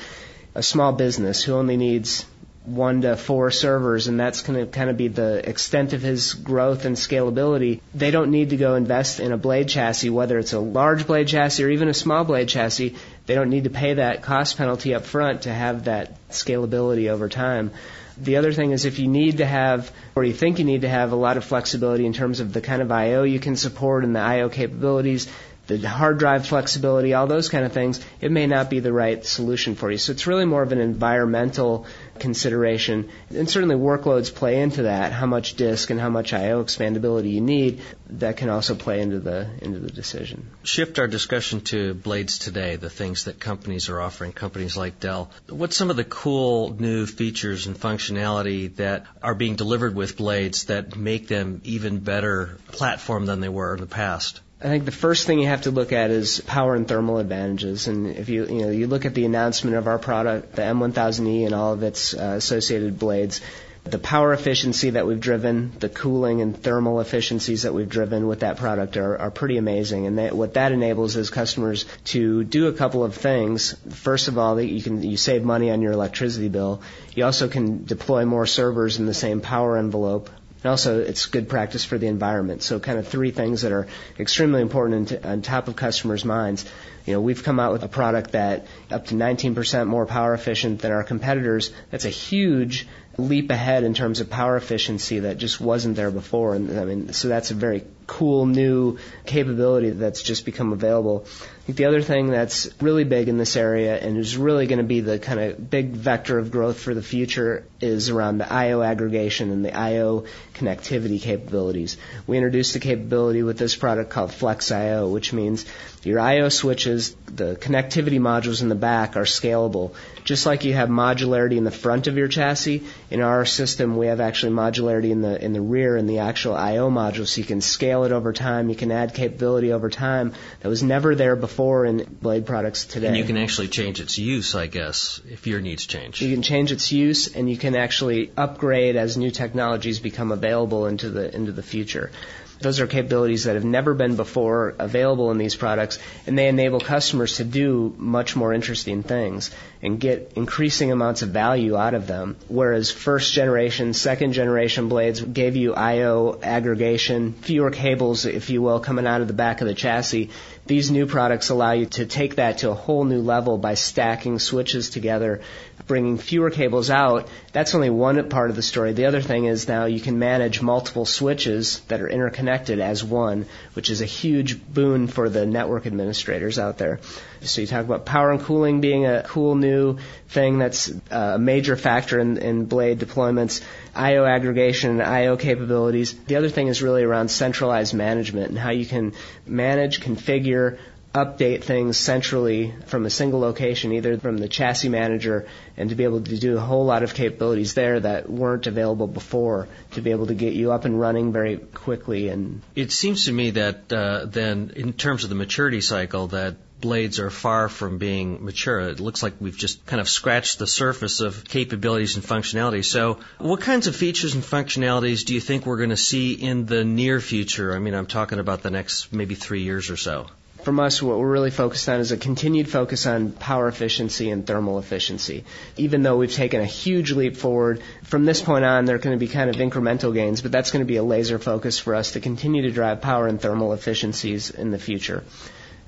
a 0.54 0.62
small 0.62 0.92
business 0.92 1.42
who 1.42 1.54
only 1.54 1.78
needs 1.78 2.26
one 2.66 3.00
to 3.02 3.16
four 3.16 3.50
servers, 3.50 4.08
and 4.08 4.20
that's 4.20 4.42
going 4.42 4.58
to 4.58 4.66
kind 4.70 4.90
of 4.90 4.98
be 4.98 5.08
the 5.08 5.48
extent 5.48 5.94
of 5.94 6.02
his 6.02 6.34
growth 6.34 6.84
and 6.84 6.96
scalability. 6.96 7.80
They 7.94 8.10
don't 8.10 8.30
need 8.30 8.50
to 8.50 8.58
go 8.58 8.74
invest 8.74 9.18
in 9.18 9.32
a 9.32 9.38
blade 9.38 9.68
chassis, 9.68 10.10
whether 10.10 10.38
it's 10.38 10.52
a 10.52 10.58
large 10.58 11.06
blade 11.06 11.28
chassis 11.28 11.64
or 11.64 11.70
even 11.70 11.88
a 11.88 11.94
small 11.94 12.24
blade 12.24 12.48
chassis. 12.48 12.94
They 13.24 13.34
don't 13.34 13.50
need 13.50 13.64
to 13.64 13.70
pay 13.70 13.94
that 13.94 14.22
cost 14.22 14.58
penalty 14.58 14.94
up 14.94 15.06
front 15.06 15.42
to 15.42 15.52
have 15.52 15.84
that 15.84 16.28
scalability 16.28 17.08
over 17.08 17.30
time. 17.30 17.70
The 18.18 18.36
other 18.36 18.52
thing 18.52 18.70
is 18.70 18.84
if 18.84 18.98
you 18.98 19.08
need 19.08 19.38
to 19.38 19.46
have, 19.46 19.90
or 20.14 20.24
you 20.24 20.32
think 20.32 20.58
you 20.58 20.64
need 20.64 20.82
to 20.82 20.88
have 20.88 21.12
a 21.12 21.16
lot 21.16 21.36
of 21.36 21.44
flexibility 21.44 22.06
in 22.06 22.12
terms 22.12 22.40
of 22.40 22.52
the 22.52 22.60
kind 22.60 22.80
of 22.80 22.90
I.O. 22.90 23.24
you 23.24 23.38
can 23.38 23.56
support 23.56 24.04
and 24.04 24.16
the 24.16 24.20
I.O. 24.20 24.48
capabilities, 24.48 25.28
the 25.66 25.78
hard 25.88 26.18
drive 26.18 26.46
flexibility, 26.46 27.12
all 27.12 27.26
those 27.26 27.48
kind 27.48 27.64
of 27.64 27.72
things, 27.72 28.00
it 28.20 28.30
may 28.30 28.46
not 28.46 28.70
be 28.70 28.80
the 28.80 28.92
right 28.92 29.24
solution 29.24 29.74
for 29.74 29.90
you. 29.90 29.98
So 29.98 30.12
it's 30.12 30.26
really 30.26 30.44
more 30.44 30.62
of 30.62 30.72
an 30.72 30.80
environmental 30.80 31.86
consideration. 32.20 33.08
And 33.30 33.48
certainly 33.48 33.76
workloads 33.76 34.34
play 34.34 34.60
into 34.60 34.82
that, 34.82 35.12
how 35.12 35.26
much 35.26 35.54
disk 35.54 35.90
and 35.90 36.00
how 36.00 36.08
much 36.08 36.32
I/O 36.32 36.64
expandability 36.64 37.32
you 37.32 37.40
need, 37.40 37.80
that 38.10 38.36
can 38.36 38.48
also 38.48 38.74
play 38.74 39.00
into 39.00 39.18
the 39.20 39.48
into 39.60 39.78
the 39.78 39.90
decision. 39.90 40.46
Shift 40.62 40.98
our 40.98 41.08
discussion 41.08 41.60
to 41.72 41.94
blades 41.94 42.38
today, 42.38 42.76
the 42.76 42.90
things 42.90 43.24
that 43.24 43.40
companies 43.40 43.88
are 43.88 44.00
offering, 44.00 44.32
companies 44.32 44.76
like 44.76 45.00
Dell. 45.00 45.30
What's 45.48 45.76
some 45.76 45.90
of 45.90 45.96
the 45.96 46.04
cool 46.04 46.76
new 46.78 47.06
features 47.06 47.66
and 47.66 47.78
functionality 47.78 48.74
that 48.76 49.06
are 49.22 49.34
being 49.34 49.56
delivered 49.56 49.94
with 49.94 50.16
blades 50.16 50.64
that 50.64 50.96
make 50.96 51.28
them 51.28 51.60
even 51.64 51.98
better 51.98 52.58
platform 52.68 53.26
than 53.26 53.40
they 53.40 53.48
were 53.48 53.74
in 53.74 53.80
the 53.80 53.86
past? 53.86 54.40
I 54.58 54.68
think 54.68 54.86
the 54.86 54.92
first 54.92 55.26
thing 55.26 55.38
you 55.38 55.48
have 55.48 55.62
to 55.62 55.70
look 55.70 55.92
at 55.92 56.10
is 56.10 56.40
power 56.40 56.74
and 56.74 56.88
thermal 56.88 57.18
advantages. 57.18 57.88
And 57.88 58.06
if 58.06 58.30
you 58.30 58.46
you 58.46 58.62
know 58.62 58.70
you 58.70 58.86
look 58.86 59.04
at 59.04 59.14
the 59.14 59.26
announcement 59.26 59.76
of 59.76 59.86
our 59.86 59.98
product, 59.98 60.56
the 60.56 60.62
M1000E 60.62 61.44
and 61.44 61.54
all 61.54 61.74
of 61.74 61.82
its 61.82 62.14
uh, 62.14 62.34
associated 62.38 62.98
blades, 62.98 63.42
the 63.84 63.98
power 63.98 64.32
efficiency 64.32 64.90
that 64.90 65.06
we've 65.06 65.20
driven, 65.20 65.72
the 65.78 65.90
cooling 65.90 66.40
and 66.40 66.60
thermal 66.60 67.00
efficiencies 67.00 67.62
that 67.62 67.74
we've 67.74 67.88
driven 67.88 68.26
with 68.26 68.40
that 68.40 68.56
product 68.56 68.96
are, 68.96 69.18
are 69.18 69.30
pretty 69.30 69.58
amazing. 69.58 70.06
And 70.06 70.32
what 70.32 70.54
that 70.54 70.72
enables 70.72 71.16
is 71.16 71.28
customers 71.28 71.84
to 72.06 72.42
do 72.42 72.68
a 72.68 72.72
couple 72.72 73.04
of 73.04 73.14
things. 73.14 73.76
First 73.90 74.28
of 74.28 74.38
all, 74.38 74.58
you 74.58 74.82
can 74.82 75.02
you 75.02 75.18
save 75.18 75.44
money 75.44 75.70
on 75.70 75.82
your 75.82 75.92
electricity 75.92 76.48
bill. 76.48 76.80
You 77.14 77.26
also 77.26 77.48
can 77.48 77.84
deploy 77.84 78.24
more 78.24 78.46
servers 78.46 78.98
in 78.98 79.04
the 79.04 79.14
same 79.14 79.42
power 79.42 79.76
envelope 79.76 80.30
and 80.62 80.70
also, 80.70 81.00
it's 81.00 81.26
good 81.26 81.48
practice 81.48 81.84
for 81.84 81.98
the 81.98 82.06
environment. 82.06 82.62
So, 82.62 82.80
kind 82.80 82.98
of 82.98 83.06
three 83.06 83.30
things 83.30 83.62
that 83.62 83.72
are 83.72 83.86
extremely 84.18 84.62
important 84.62 85.24
on 85.24 85.42
top 85.42 85.68
of 85.68 85.76
customers' 85.76 86.24
minds. 86.24 86.64
You 87.04 87.12
know, 87.12 87.20
we've 87.20 87.42
come 87.42 87.60
out 87.60 87.72
with 87.72 87.84
a 87.84 87.88
product 87.88 88.32
that 88.32 88.66
up 88.90 89.06
to 89.06 89.14
19% 89.14 89.86
more 89.86 90.06
power 90.06 90.34
efficient 90.34 90.80
than 90.80 90.92
our 90.92 91.04
competitors. 91.04 91.72
That's 91.90 92.04
a 92.04 92.10
huge 92.10 92.88
leap 93.18 93.50
ahead 93.50 93.84
in 93.84 93.94
terms 93.94 94.20
of 94.20 94.30
power 94.30 94.56
efficiency 94.56 95.20
that 95.20 95.38
just 95.38 95.60
wasn't 95.60 95.94
there 95.94 96.10
before. 96.10 96.54
And 96.54 96.78
I 96.78 96.84
mean, 96.84 97.12
so 97.12 97.28
that's 97.28 97.50
a 97.50 97.54
very 97.54 97.84
cool 98.06 98.46
new 98.46 98.98
capability 99.24 99.90
that's 99.90 100.22
just 100.22 100.44
become 100.44 100.72
available. 100.72 101.24
I 101.26 101.66
think 101.66 101.78
the 101.78 101.86
other 101.86 102.02
thing 102.02 102.28
that's 102.28 102.68
really 102.80 103.04
big 103.04 103.28
in 103.28 103.38
this 103.38 103.56
area 103.56 103.98
and 103.98 104.16
is 104.16 104.36
really 104.36 104.66
going 104.66 104.78
to 104.78 104.84
be 104.84 105.00
the 105.00 105.18
kind 105.18 105.40
of 105.40 105.70
big 105.70 105.90
vector 105.90 106.38
of 106.38 106.50
growth 106.50 106.78
for 106.78 106.94
the 106.94 107.02
future 107.02 107.64
is 107.80 108.08
around 108.08 108.38
the 108.38 108.52
I/O 108.52 108.82
aggregation 108.82 109.50
and 109.50 109.64
the 109.64 109.76
I/O 109.76 110.26
connectivity 110.54 111.20
capabilities. 111.20 111.96
We 112.26 112.36
introduced 112.36 112.76
a 112.76 112.80
capability 112.80 113.42
with 113.42 113.58
this 113.58 113.74
product 113.74 114.10
called 114.10 114.32
Flex 114.32 114.70
I/O, 114.70 115.08
which 115.08 115.32
means 115.32 115.66
your 116.04 116.20
I/O 116.20 116.48
switches, 116.48 117.16
the 117.36 117.56
connectivity 117.56 118.18
modules 118.18 118.62
in 118.62 118.68
the 118.68 118.74
back 118.74 119.16
are 119.16 119.24
scalable. 119.24 119.94
Just 120.24 120.46
like 120.46 120.64
you 120.64 120.74
have 120.74 120.88
modularity 120.88 121.56
in 121.56 121.64
the 121.64 121.70
front 121.70 122.06
of 122.06 122.16
your 122.16 122.28
chassis, 122.28 122.82
in 123.10 123.20
our 123.20 123.44
system 123.44 123.96
we 123.96 124.06
have 124.06 124.20
actually 124.20 124.52
modularity 124.52 125.10
in 125.10 125.20
the 125.20 125.42
in 125.44 125.52
the 125.52 125.60
rear 125.60 125.96
in 125.96 126.06
the 126.06 126.18
actual 126.20 126.54
I/O 126.54 126.90
module, 126.90 127.26
so 127.26 127.40
you 127.40 127.46
can 127.46 127.60
scale 127.60 128.04
it 128.04 128.12
over 128.12 128.32
time. 128.32 128.68
You 128.68 128.74
can 128.74 128.90
add 128.90 129.14
capability 129.14 129.72
over 129.72 129.90
time 129.90 130.32
that 130.60 130.68
was 130.68 130.82
never 130.82 131.14
there 131.14 131.36
before 131.36 131.84
in 131.84 132.04
blade 132.22 132.46
products 132.46 132.84
today. 132.84 133.08
And 133.08 133.16
you 133.16 133.24
can 133.24 133.36
actually 133.36 133.68
change 133.68 134.00
its 134.00 134.18
use, 134.18 134.54
I 134.54 134.66
guess, 134.66 135.20
if 135.28 135.46
your 135.46 135.60
needs 135.60 135.86
change. 135.86 136.22
You 136.22 136.32
can 136.32 136.42
change 136.42 136.72
its 136.72 136.90
use, 136.90 137.34
and 137.34 137.48
you 137.48 137.56
can 137.56 137.76
actually 137.76 138.32
upgrade 138.36 138.96
as 138.96 139.16
new 139.16 139.30
technologies 139.30 140.00
become 140.00 140.32
available 140.32 140.86
into 140.86 141.10
the 141.10 141.34
into 141.34 141.52
the 141.52 141.62
future. 141.62 142.10
Those 142.58 142.80
are 142.80 142.86
capabilities 142.86 143.44
that 143.44 143.54
have 143.54 143.64
never 143.64 143.92
been 143.92 144.16
before 144.16 144.74
available 144.78 145.30
in 145.30 145.38
these 145.38 145.54
products, 145.54 145.98
and 146.26 146.38
they 146.38 146.48
enable 146.48 146.80
customers 146.80 147.36
to 147.36 147.44
do 147.44 147.94
much 147.98 148.34
more 148.34 148.52
interesting 148.52 149.02
things 149.02 149.50
and 149.82 150.00
get 150.00 150.32
increasing 150.36 150.90
amounts 150.90 151.20
of 151.20 151.28
value 151.28 151.76
out 151.76 151.92
of 151.92 152.06
them. 152.06 152.36
Whereas 152.48 152.90
first 152.90 153.34
generation, 153.34 153.92
second 153.92 154.32
generation 154.32 154.88
blades 154.88 155.20
gave 155.20 155.54
you 155.54 155.74
I/O 155.74 156.38
aggregation, 156.42 157.34
fewer 157.34 157.70
cables, 157.70 158.24
if 158.24 158.48
you 158.48 158.62
will, 158.62 158.80
coming 158.80 159.06
out 159.06 159.20
of 159.20 159.28
the 159.28 159.34
back 159.34 159.60
of 159.60 159.66
the 159.68 159.74
chassis. 159.74 160.30
These 160.66 160.90
new 160.90 161.06
products 161.06 161.50
allow 161.50 161.72
you 161.72 161.86
to 161.86 162.06
take 162.06 162.36
that 162.36 162.58
to 162.58 162.70
a 162.70 162.74
whole 162.74 163.04
new 163.04 163.20
level 163.20 163.58
by 163.58 163.74
stacking 163.74 164.38
switches 164.38 164.90
together 164.90 165.42
bringing 165.86 166.18
fewer 166.18 166.50
cables 166.50 166.90
out, 166.90 167.28
that's 167.52 167.74
only 167.74 167.90
one 167.90 168.28
part 168.28 168.50
of 168.50 168.56
the 168.56 168.62
story. 168.62 168.92
The 168.92 169.06
other 169.06 169.20
thing 169.20 169.44
is 169.44 169.68
now 169.68 169.84
you 169.84 170.00
can 170.00 170.18
manage 170.18 170.60
multiple 170.60 171.04
switches 171.04 171.80
that 171.88 172.00
are 172.00 172.08
interconnected 172.08 172.80
as 172.80 173.04
one, 173.04 173.46
which 173.74 173.90
is 173.90 174.00
a 174.00 174.04
huge 174.04 174.62
boon 174.72 175.06
for 175.06 175.28
the 175.28 175.46
network 175.46 175.86
administrators 175.86 176.58
out 176.58 176.78
there. 176.78 177.00
So 177.42 177.60
you 177.60 177.66
talk 177.66 177.84
about 177.84 178.04
power 178.04 178.30
and 178.30 178.40
cooling 178.40 178.80
being 178.80 179.06
a 179.06 179.22
cool 179.22 179.54
new 179.54 179.98
thing 180.28 180.58
that's 180.58 180.90
uh, 181.10 181.32
a 181.34 181.38
major 181.38 181.76
factor 181.76 182.18
in, 182.18 182.38
in 182.38 182.64
blade 182.64 182.98
deployments. 182.98 183.62
I/O 183.94 184.24
aggregation 184.24 184.90
and 184.90 185.02
I/O 185.02 185.36
capabilities. 185.36 186.14
The 186.14 186.36
other 186.36 186.48
thing 186.48 186.68
is 186.68 186.82
really 186.82 187.04
around 187.04 187.30
centralized 187.30 187.94
management 187.94 188.48
and 188.48 188.58
how 188.58 188.70
you 188.70 188.86
can 188.86 189.12
manage, 189.46 190.00
configure, 190.00 190.78
update 191.16 191.64
things 191.64 191.96
centrally 191.96 192.74
from 192.88 193.06
a 193.06 193.10
single 193.10 193.40
location, 193.40 193.92
either 193.92 194.18
from 194.18 194.36
the 194.36 194.48
chassis 194.48 194.90
manager, 194.90 195.48
and 195.78 195.88
to 195.88 195.96
be 195.96 196.04
able 196.04 196.20
to 196.20 196.38
do 196.38 196.58
a 196.58 196.60
whole 196.60 196.84
lot 196.84 197.02
of 197.02 197.14
capabilities 197.14 197.72
there 197.72 197.98
that 198.00 198.28
weren't 198.28 198.66
available 198.66 199.06
before, 199.06 199.66
to 199.92 200.02
be 200.02 200.10
able 200.10 200.26
to 200.26 200.34
get 200.34 200.52
you 200.52 200.72
up 200.72 200.84
and 200.84 201.00
running 201.00 201.32
very 201.32 201.56
quickly. 201.56 202.28
And 202.28 202.60
it 202.74 202.92
seems 202.92 203.24
to 203.24 203.32
me 203.32 203.50
that 203.52 203.90
uh, 203.90 204.26
then, 204.26 204.74
in 204.76 204.92
terms 204.92 205.24
of 205.24 205.30
the 205.30 205.36
maturity 205.36 205.80
cycle, 205.80 206.26
that 206.28 206.56
blades 206.82 207.18
are 207.18 207.30
far 207.30 207.70
from 207.70 207.96
being 207.96 208.44
mature. 208.44 208.80
It 208.80 209.00
looks 209.00 209.22
like 209.22 209.40
we've 209.40 209.56
just 209.56 209.86
kind 209.86 210.02
of 210.02 210.10
scratched 210.10 210.58
the 210.58 210.66
surface 210.66 211.20
of 211.20 211.44
capabilities 211.44 212.16
and 212.16 212.24
functionality. 212.24 212.84
So, 212.84 213.20
what 213.38 213.62
kinds 213.62 213.86
of 213.86 213.96
features 213.96 214.34
and 214.34 214.44
functionalities 214.44 215.24
do 215.24 215.32
you 215.32 215.40
think 215.40 215.64
we're 215.64 215.78
going 215.78 215.96
to 215.96 215.96
see 215.96 216.34
in 216.34 216.66
the 216.66 216.84
near 216.84 217.20
future? 217.20 217.74
I 217.74 217.78
mean, 217.78 217.94
I'm 217.94 218.06
talking 218.06 218.38
about 218.38 218.62
the 218.62 218.70
next 218.70 219.14
maybe 219.14 219.34
three 219.34 219.62
years 219.62 219.88
or 219.88 219.96
so 219.96 220.26
from 220.66 220.80
us, 220.80 221.00
what 221.00 221.16
we're 221.16 221.30
really 221.30 221.52
focused 221.52 221.88
on 221.88 222.00
is 222.00 222.10
a 222.10 222.16
continued 222.16 222.68
focus 222.68 223.06
on 223.06 223.30
power 223.30 223.68
efficiency 223.68 224.30
and 224.30 224.44
thermal 224.44 224.80
efficiency. 224.80 225.44
Even 225.76 226.02
though 226.02 226.16
we've 226.16 226.34
taken 226.34 226.60
a 226.60 226.66
huge 226.66 227.12
leap 227.12 227.36
forward, 227.36 227.80
from 228.02 228.24
this 228.24 228.42
point 228.42 228.64
on, 228.64 228.84
there 228.84 228.96
are 228.96 228.98
going 228.98 229.16
to 229.16 229.24
be 229.24 229.32
kind 229.32 229.48
of 229.48 229.54
incremental 229.54 230.12
gains, 230.12 230.42
but 230.42 230.50
that's 230.50 230.72
going 230.72 230.84
to 230.84 230.92
be 230.92 230.96
a 230.96 231.04
laser 231.04 231.38
focus 231.38 231.78
for 231.78 231.94
us 231.94 232.14
to 232.14 232.20
continue 232.20 232.62
to 232.62 232.72
drive 232.72 233.00
power 233.00 233.28
and 233.28 233.40
thermal 233.40 233.74
efficiencies 233.74 234.50
in 234.50 234.72
the 234.72 234.78
future. 234.78 235.22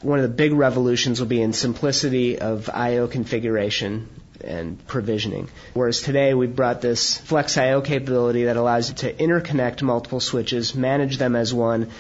One 0.01 0.21
of 0.21 0.23
the 0.23 0.37
big 0.37 0.53
revolutions 0.53 1.19
will 1.19 1.27
be 1.27 1.43
in 1.43 1.53
simplicity 1.53 2.39
of 2.39 2.71
I/O 2.73 3.09
configuration 3.09 4.09
and 4.45 4.87
provisioning. 4.87 5.49
Whereas 5.75 6.03
today 6.03 6.35
we've 6.35 6.55
brought 6.55 6.81
this 6.81 7.19
Flex 7.19 7.59
I/O 7.59 7.81
capability 7.81 8.45
that 8.45 8.57
allows 8.57 8.91
you 8.91 8.95
to 8.95 9.13
interconnect 9.13 9.83
multiple 9.83 10.21
switches, 10.21 10.77
manage 10.77 11.19
them 11.19 11.35
as 11.35 11.53
one, 11.53 11.91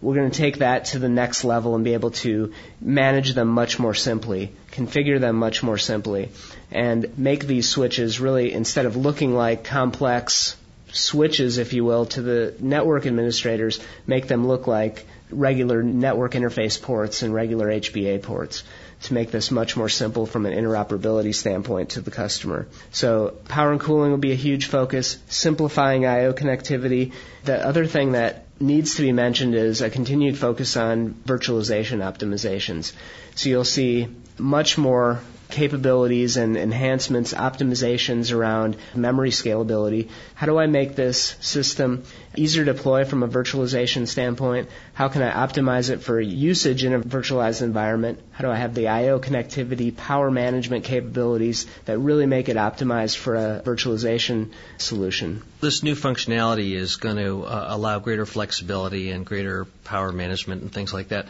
we're 0.00 0.14
going 0.14 0.30
to 0.30 0.38
take 0.38 0.58
that 0.58 0.86
to 0.86 0.98
the 0.98 1.08
next 1.08 1.44
level 1.44 1.74
and 1.74 1.84
be 1.84 1.94
able 1.94 2.10
to 2.10 2.52
manage 2.80 3.34
them 3.34 3.48
much 3.48 3.78
more 3.78 3.94
simply, 3.94 4.52
configure 4.70 5.20
them 5.20 5.36
much 5.36 5.62
more 5.62 5.78
simply, 5.78 6.30
and 6.70 7.18
make 7.18 7.46
these 7.46 7.68
switches 7.68 8.20
really, 8.20 8.52
instead 8.52 8.86
of 8.86 8.96
looking 8.96 9.34
like 9.34 9.64
complex 9.64 10.56
switches, 10.92 11.58
if 11.58 11.72
you 11.72 11.84
will, 11.84 12.06
to 12.06 12.22
the 12.22 12.54
network 12.60 13.06
administrators, 13.06 13.80
make 14.06 14.28
them 14.28 14.46
look 14.46 14.66
like 14.66 15.06
regular 15.30 15.82
network 15.82 16.32
interface 16.32 16.80
ports 16.80 17.22
and 17.22 17.34
regular 17.34 17.66
HBA 17.68 18.22
ports 18.22 18.64
to 19.02 19.14
make 19.14 19.30
this 19.30 19.50
much 19.50 19.76
more 19.76 19.88
simple 19.88 20.26
from 20.26 20.46
an 20.46 20.52
interoperability 20.52 21.34
standpoint 21.34 21.90
to 21.90 22.00
the 22.00 22.10
customer. 22.10 22.66
So 22.90 23.34
power 23.48 23.70
and 23.70 23.80
cooling 23.80 24.10
will 24.10 24.18
be 24.18 24.32
a 24.32 24.36
huge 24.36 24.66
focus, 24.66 25.18
simplifying 25.28 26.06
I/O 26.06 26.32
connectivity. 26.32 27.12
The 27.44 27.64
other 27.64 27.86
thing 27.86 28.12
that 28.12 28.46
needs 28.60 28.96
to 28.96 29.02
be 29.02 29.12
mentioned 29.12 29.54
is 29.54 29.80
a 29.82 29.90
continued 29.90 30.36
focus 30.36 30.76
on 30.76 31.14
virtualization 31.26 31.98
optimizations. 32.00 32.92
So 33.34 33.48
you'll 33.48 33.64
see 33.64 34.08
much 34.38 34.76
more 34.78 35.20
capabilities 35.50 36.36
and 36.36 36.56
enhancements, 36.56 37.32
optimizations 37.32 38.34
around 38.34 38.76
memory 38.94 39.30
scalability. 39.30 40.08
How 40.34 40.46
do 40.46 40.58
I 40.58 40.66
make 40.66 40.94
this 40.94 41.36
system 41.40 42.04
easier 42.36 42.64
to 42.64 42.72
deploy 42.72 43.04
from 43.04 43.22
a 43.22 43.28
virtualization 43.28 44.06
standpoint? 44.06 44.68
How 44.92 45.08
can 45.08 45.22
I 45.22 45.46
optimize 45.46 45.90
it 45.90 46.02
for 46.02 46.20
usage 46.20 46.84
in 46.84 46.92
a 46.92 47.00
virtualized 47.00 47.62
environment? 47.62 48.20
How 48.32 48.44
do 48.44 48.50
I 48.50 48.56
have 48.56 48.74
the 48.74 48.88
I/O 48.88 49.20
connectivity, 49.20 49.96
power 49.96 50.30
management 50.30 50.84
capabilities 50.84 51.66
that 51.86 51.98
really 51.98 52.26
make 52.26 52.48
it 52.48 52.56
optimized 52.56 53.16
for 53.16 53.36
a 53.36 53.62
virtualization 53.64 54.52
solution? 54.76 55.42
This 55.60 55.82
new 55.82 55.94
functionality 55.94 56.72
is 56.72 56.96
going 56.96 57.16
to 57.16 57.44
uh, 57.44 57.66
allow 57.68 57.98
greater 57.98 58.26
flexibility 58.26 59.10
and 59.10 59.24
greater 59.24 59.66
power 59.84 60.12
management 60.12 60.62
and 60.62 60.72
things 60.72 60.92
like 60.92 61.08
that. 61.08 61.26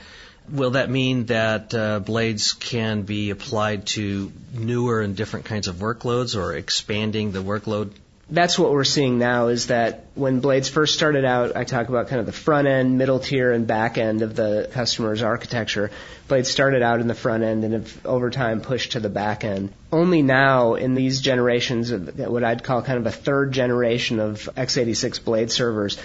Will 0.51 0.71
that 0.71 0.91
mean 0.91 1.27
that 1.27 1.75
uh, 1.75 2.01
blades 2.01 2.53
can 2.53 3.03
be 3.03 3.31
applied 3.31 3.87
to 3.89 4.33
newer 4.53 5.01
and 5.01 5.17
different 5.17 5.47
kinds 5.47 5.69
of 5.69 5.77
workloads 5.77 6.37
or 6.37 6.55
expanding 6.55 7.33
the 7.33 7.43
workload? 7.43 7.93
That's 8.31 8.59
what 8.59 8.73
we're 8.73 8.85
seeing 8.85 9.19
now 9.19 9.49
is 9.49 9.69
that 9.69 10.05
when 10.15 10.41
blades 10.41 10.69
first 10.69 10.93
started 10.93 11.25
out, 11.25 11.57
I 11.57 11.65
talk 11.65 11.89
about 11.89 12.09
kind 12.09 12.21
of 12.21 12.27
the 12.27 12.33
front 12.33 12.69
end, 12.69 12.99
middle 12.99 13.21
tier, 13.21 13.53
and 13.53 13.67
back 13.67 13.97
end 13.97 14.21
of 14.21 14.37
the 14.37 14.69
customer's 14.71 15.23
architecture. 15.23 15.91
Blades 16.29 16.51
started 16.51 16.83
out 16.83 17.01
in 17.01 17.09
the 17.09 17.15
front 17.15 17.43
end 17.43 17.65
and 17.65 17.73
have 17.73 18.07
over 18.07 18.29
time 18.29 18.61
pushed 18.61 18.93
to 18.93 19.01
the 19.01 19.09
back 19.09 19.45
end. 19.45 19.73
Only 19.91 20.21
now 20.21 20.75
in 20.75 20.95
these 20.95 21.23
generations 21.23 21.91
of 21.91 22.19
what 22.19 22.45
I'd 22.45 22.63
call 22.63 22.83
kind 22.83 22.99
of 22.99 23.07
a 23.07 23.11
third 23.11 23.53
generation 23.53 24.21
of 24.21 24.51
x86 24.57 25.25
blade 25.25 25.51
servers 25.51 25.97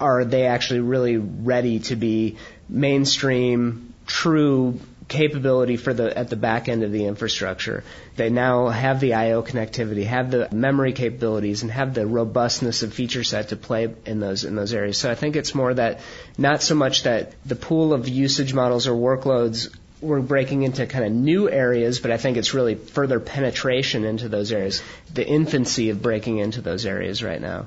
are 0.00 0.24
they 0.24 0.46
actually 0.46 0.80
really 0.80 1.18
ready 1.18 1.80
to 1.80 1.94
be 1.94 2.38
mainstream, 2.70 3.94
true 4.06 4.78
capability 5.08 5.76
for 5.76 5.92
the 5.92 6.16
at 6.16 6.30
the 6.30 6.36
back 6.36 6.68
end 6.68 6.84
of 6.84 6.92
the 6.92 7.04
infrastructure. 7.04 7.82
They 8.16 8.30
now 8.30 8.68
have 8.68 9.00
the 9.00 9.14
I/O 9.14 9.42
connectivity, 9.42 10.06
have 10.06 10.30
the 10.30 10.48
memory 10.52 10.92
capabilities, 10.92 11.62
and 11.62 11.70
have 11.70 11.94
the 11.94 12.06
robustness 12.06 12.82
of 12.82 12.94
feature 12.94 13.24
set 13.24 13.48
to 13.48 13.56
play 13.56 13.92
in 14.06 14.20
those 14.20 14.44
in 14.44 14.54
those 14.54 14.72
areas. 14.72 14.98
So 14.98 15.10
I 15.10 15.16
think 15.16 15.36
it's 15.36 15.54
more 15.54 15.74
that 15.74 16.00
not 16.38 16.62
so 16.62 16.74
much 16.74 17.02
that 17.02 17.34
the 17.44 17.56
pool 17.56 17.92
of 17.92 18.08
usage 18.08 18.54
models 18.54 18.86
or 18.86 18.94
workloads 18.94 19.68
we're 20.00 20.20
breaking 20.20 20.62
into 20.62 20.86
kind 20.86 21.04
of 21.04 21.12
new 21.12 21.50
areas, 21.50 21.98
but 22.00 22.10
I 22.10 22.16
think 22.16 22.38
it's 22.38 22.54
really 22.54 22.74
further 22.74 23.20
penetration 23.20 24.04
into 24.04 24.30
those 24.30 24.50
areas, 24.50 24.82
the 25.12 25.26
infancy 25.26 25.90
of 25.90 26.00
breaking 26.00 26.38
into 26.38 26.62
those 26.62 26.86
areas 26.86 27.22
right 27.22 27.40
now. 27.40 27.66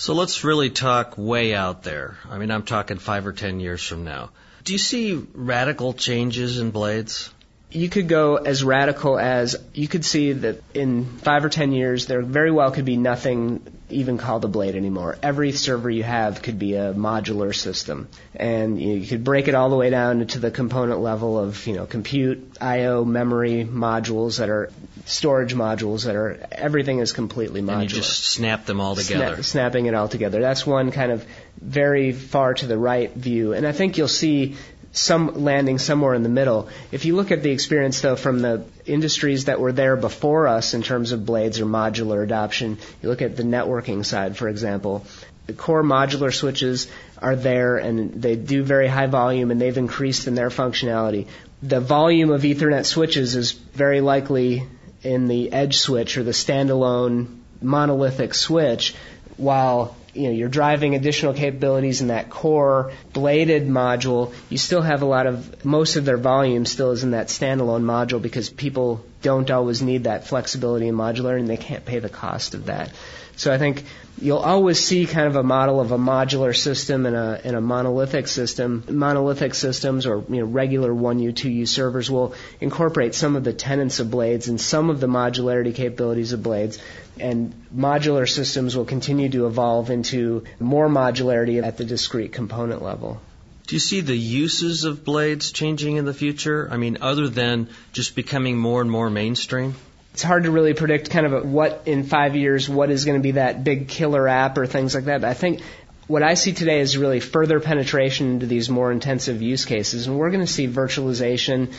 So 0.00 0.14
let's 0.14 0.44
really 0.44 0.70
talk 0.70 1.18
way 1.18 1.54
out 1.54 1.82
there. 1.82 2.16
I 2.26 2.38
mean, 2.38 2.50
I'm 2.50 2.62
talking 2.62 2.96
five 2.96 3.26
or 3.26 3.34
ten 3.34 3.60
years 3.60 3.86
from 3.86 4.02
now. 4.02 4.30
Do 4.64 4.72
you 4.72 4.78
see 4.78 5.12
radical 5.34 5.92
changes 5.92 6.58
in 6.58 6.70
blades? 6.70 7.30
You 7.72 7.88
could 7.88 8.08
go 8.08 8.36
as 8.36 8.64
radical 8.64 9.18
as 9.18 9.56
you 9.74 9.86
could 9.86 10.04
see 10.04 10.32
that 10.32 10.62
in 10.74 11.04
five 11.18 11.44
or 11.44 11.48
ten 11.48 11.72
years, 11.72 12.06
there 12.06 12.20
very 12.20 12.50
well 12.50 12.70
could 12.72 12.84
be 12.84 12.96
nothing 12.96 13.62
even 13.90 14.18
called 14.18 14.44
a 14.44 14.48
blade 14.48 14.76
anymore. 14.76 15.18
Every 15.22 15.52
server 15.52 15.90
you 15.90 16.02
have 16.02 16.42
could 16.42 16.58
be 16.58 16.74
a 16.74 16.92
modular 16.94 17.54
system, 17.54 18.08
and 18.34 18.80
you 18.80 19.06
could 19.06 19.24
break 19.24 19.48
it 19.48 19.54
all 19.54 19.68
the 19.68 19.76
way 19.76 19.90
down 19.90 20.26
to 20.26 20.38
the 20.38 20.50
component 20.50 21.00
level 21.00 21.38
of 21.38 21.66
you 21.66 21.74
know 21.74 21.86
compute, 21.86 22.56
I/O, 22.60 23.04
memory 23.04 23.64
modules 23.64 24.38
that 24.38 24.48
are 24.48 24.70
storage 25.06 25.54
modules 25.54 26.04
that 26.04 26.16
are 26.16 26.38
everything 26.52 26.98
is 26.98 27.12
completely 27.12 27.62
modular. 27.62 27.82
And 27.82 27.82
you 27.82 27.88
just 27.88 28.24
snap 28.24 28.66
them 28.66 28.80
all 28.80 28.96
together. 28.96 29.36
Sna- 29.36 29.44
snapping 29.44 29.86
it 29.86 29.94
all 29.94 30.08
together. 30.08 30.40
That's 30.40 30.66
one 30.66 30.90
kind 30.90 31.12
of 31.12 31.24
very 31.60 32.12
far 32.12 32.54
to 32.54 32.66
the 32.66 32.78
right 32.78 33.12
view, 33.12 33.52
and 33.52 33.66
I 33.66 33.72
think 33.72 33.98
you'll 33.98 34.08
see 34.08 34.56
some 34.92 35.44
landing 35.44 35.78
somewhere 35.78 36.14
in 36.14 36.22
the 36.22 36.28
middle. 36.28 36.68
If 36.90 37.04
you 37.04 37.14
look 37.14 37.30
at 37.30 37.42
the 37.42 37.50
experience 37.50 38.00
though 38.00 38.16
from 38.16 38.40
the 38.40 38.64
industries 38.86 39.44
that 39.44 39.60
were 39.60 39.72
there 39.72 39.96
before 39.96 40.48
us 40.48 40.74
in 40.74 40.82
terms 40.82 41.12
of 41.12 41.24
blades 41.24 41.60
or 41.60 41.66
modular 41.66 42.22
adoption, 42.24 42.78
you 43.02 43.08
look 43.08 43.22
at 43.22 43.36
the 43.36 43.44
networking 43.44 44.04
side, 44.04 44.36
for 44.36 44.48
example. 44.48 45.06
The 45.46 45.52
core 45.52 45.82
modular 45.82 46.32
switches 46.32 46.88
are 47.18 47.36
there 47.36 47.76
and 47.76 48.20
they 48.22 48.36
do 48.36 48.62
very 48.62 48.88
high 48.88 49.06
volume 49.06 49.50
and 49.50 49.60
they've 49.60 49.76
increased 49.76 50.26
in 50.26 50.34
their 50.34 50.50
functionality. 50.50 51.26
The 51.62 51.80
volume 51.80 52.30
of 52.30 52.42
Ethernet 52.42 52.86
switches 52.86 53.36
is 53.36 53.52
very 53.52 54.00
likely 54.00 54.66
in 55.02 55.28
the 55.28 55.52
edge 55.52 55.78
switch 55.78 56.16
or 56.16 56.22
the 56.22 56.32
standalone 56.32 57.40
monolithic 57.62 58.34
switch, 58.34 58.94
while 59.36 59.96
you 60.14 60.24
know, 60.24 60.30
you're 60.30 60.48
driving 60.48 60.94
additional 60.94 61.34
capabilities 61.34 62.00
in 62.00 62.08
that 62.08 62.30
core 62.30 62.92
bladed 63.12 63.68
module, 63.68 64.32
you 64.48 64.58
still 64.58 64.82
have 64.82 65.02
a 65.02 65.06
lot 65.06 65.26
of, 65.26 65.64
most 65.64 65.96
of 65.96 66.04
their 66.04 66.16
volume 66.16 66.66
still 66.66 66.90
is 66.90 67.04
in 67.04 67.12
that 67.12 67.28
standalone 67.28 67.82
module 67.82 68.20
because 68.20 68.50
people 68.50 69.04
don't 69.22 69.50
always 69.50 69.82
need 69.82 70.04
that 70.04 70.26
flexibility 70.26 70.88
in 70.88 70.94
modular 70.94 71.38
and 71.38 71.48
they 71.48 71.56
can't 71.56 71.84
pay 71.84 71.98
the 71.98 72.08
cost 72.08 72.54
of 72.54 72.66
that. 72.66 72.90
So 73.36 73.50
I 73.50 73.56
think 73.56 73.84
you'll 74.20 74.38
always 74.38 74.78
see 74.78 75.06
kind 75.06 75.26
of 75.26 75.36
a 75.36 75.42
model 75.42 75.80
of 75.80 75.92
a 75.92 75.98
modular 75.98 76.54
system 76.54 77.06
and 77.06 77.16
a, 77.16 77.40
and 77.42 77.56
a 77.56 77.60
monolithic 77.60 78.28
system. 78.28 78.84
Monolithic 78.86 79.54
systems 79.54 80.04
or 80.04 80.22
you 80.28 80.40
know, 80.40 80.44
regular 80.44 80.92
1U, 80.92 81.32
2U 81.32 81.66
servers 81.66 82.10
will 82.10 82.34
incorporate 82.60 83.14
some 83.14 83.36
of 83.36 83.44
the 83.44 83.54
tenets 83.54 83.98
of 83.98 84.10
blades 84.10 84.48
and 84.48 84.60
some 84.60 84.90
of 84.90 85.00
the 85.00 85.06
modularity 85.06 85.74
capabilities 85.74 86.34
of 86.34 86.42
blades. 86.42 86.78
And 87.18 87.54
modular 87.74 88.28
systems 88.28 88.76
will 88.76 88.84
continue 88.84 89.30
to 89.30 89.46
evolve 89.46 89.88
into 89.88 90.44
more 90.58 90.88
modularity 90.88 91.62
at 91.62 91.78
the 91.78 91.86
discrete 91.86 92.32
component 92.32 92.82
level. 92.82 93.22
Do 93.70 93.76
you 93.76 93.80
see 93.80 94.00
the 94.00 94.18
uses 94.18 94.82
of 94.82 95.04
blades 95.04 95.52
changing 95.52 95.94
in 95.94 96.04
the 96.04 96.12
future? 96.12 96.68
I 96.72 96.76
mean, 96.76 96.98
other 97.02 97.28
than 97.28 97.68
just 97.92 98.16
becoming 98.16 98.58
more 98.58 98.80
and 98.80 98.90
more 98.90 99.08
mainstream? 99.10 99.76
it's 100.12 100.24
hard 100.24 100.42
to 100.42 100.50
really 100.50 100.74
predict 100.74 101.10
kind 101.10 101.24
of 101.24 101.48
what 101.48 101.82
in 101.86 102.02
five 102.02 102.34
years 102.34 102.68
what 102.68 102.90
is 102.90 103.04
going 103.04 103.16
to 103.16 103.22
be 103.22 103.30
that 103.30 103.62
big 103.62 103.86
killer 103.86 104.26
app 104.26 104.58
or 104.58 104.66
things 104.66 104.92
like 104.92 105.04
that. 105.04 105.20
But 105.20 105.30
I 105.30 105.34
think 105.34 105.60
what 106.08 106.24
I 106.24 106.34
see 106.34 106.52
today 106.52 106.80
is 106.80 106.98
really 106.98 107.20
further 107.20 107.60
penetration 107.60 108.32
into 108.32 108.46
these 108.46 108.68
more 108.68 108.90
intensive 108.90 109.40
use 109.40 109.64
cases, 109.64 110.08
and 110.08 110.18
we're 110.18 110.32
going 110.32 110.44
to 110.44 110.52
see 110.52 110.66
virtualization. 110.66 111.72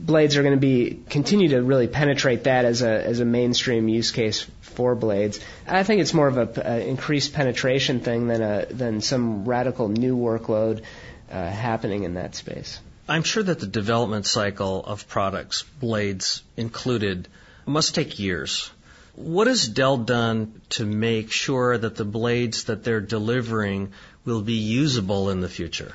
Blades 0.00 0.36
are 0.36 0.42
going 0.42 0.54
to 0.54 0.60
be 0.60 1.00
continue 1.08 1.48
to 1.48 1.62
really 1.62 1.88
penetrate 1.88 2.44
that 2.44 2.66
as 2.66 2.82
a 2.82 3.06
as 3.06 3.20
a 3.20 3.24
mainstream 3.24 3.88
use 3.88 4.10
case 4.10 4.46
for 4.60 4.94
blades. 4.94 5.40
I 5.66 5.82
think 5.82 6.02
it's 6.02 6.12
more 6.12 6.28
of 6.28 6.36
a, 6.36 6.86
increased 6.86 7.32
penetration 7.32 8.00
thing 8.00 8.28
than 8.28 8.42
a 8.42 8.66
than 8.66 9.00
some 9.00 9.46
radical 9.46 9.88
new 9.88 10.14
workload 10.14 10.82
uh, 11.30 11.48
happening 11.48 12.04
in 12.04 12.14
that 12.14 12.34
space. 12.34 12.80
I'm 13.08 13.22
sure 13.22 13.42
that 13.42 13.60
the 13.60 13.66
development 13.66 14.26
cycle 14.26 14.84
of 14.84 15.08
products, 15.08 15.62
blades 15.80 16.42
included, 16.56 17.28
must 17.64 17.94
take 17.94 18.18
years. 18.18 18.70
What 19.14 19.46
has 19.46 19.66
Dell 19.66 19.96
done 19.96 20.60
to 20.70 20.84
make 20.84 21.32
sure 21.32 21.76
that 21.76 21.96
the 21.96 22.04
blades 22.04 22.64
that 22.64 22.84
they're 22.84 23.00
delivering 23.00 23.92
will 24.24 24.42
be 24.42 24.54
usable 24.54 25.30
in 25.30 25.40
the 25.40 25.48
future? 25.48 25.92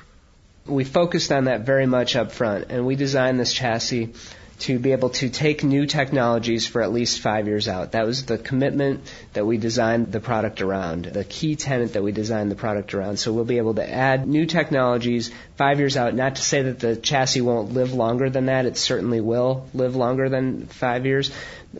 We 0.66 0.84
focused 0.84 1.30
on 1.30 1.44
that 1.44 1.60
very 1.60 1.86
much 1.86 2.16
up 2.16 2.32
front, 2.32 2.66
and 2.70 2.84
we 2.84 2.96
designed 2.96 3.38
this 3.38 3.52
chassis 3.52 4.12
to 4.60 4.78
be 4.78 4.92
able 4.92 5.10
to 5.10 5.28
take 5.28 5.64
new 5.64 5.86
technologies 5.86 6.66
for 6.66 6.82
at 6.82 6.92
least 6.92 7.20
five 7.20 7.46
years 7.46 7.68
out. 7.68 7.92
That 7.92 8.06
was 8.06 8.24
the 8.24 8.38
commitment 8.38 9.12
that 9.32 9.46
we 9.46 9.58
designed 9.58 10.12
the 10.12 10.20
product 10.20 10.62
around, 10.62 11.06
the 11.06 11.24
key 11.24 11.56
tenet 11.56 11.94
that 11.94 12.02
we 12.02 12.12
designed 12.12 12.50
the 12.50 12.56
product 12.56 12.94
around. 12.94 13.18
So 13.18 13.32
we'll 13.32 13.44
be 13.44 13.58
able 13.58 13.74
to 13.74 13.88
add 13.88 14.26
new 14.26 14.46
technologies 14.46 15.30
five 15.56 15.78
years 15.78 15.96
out. 15.96 16.14
Not 16.14 16.36
to 16.36 16.42
say 16.42 16.62
that 16.62 16.78
the 16.78 16.96
chassis 16.96 17.40
won't 17.40 17.72
live 17.72 17.92
longer 17.92 18.30
than 18.30 18.46
that. 18.46 18.66
It 18.66 18.76
certainly 18.76 19.20
will 19.20 19.66
live 19.74 19.96
longer 19.96 20.28
than 20.28 20.66
five 20.66 21.04
years 21.06 21.30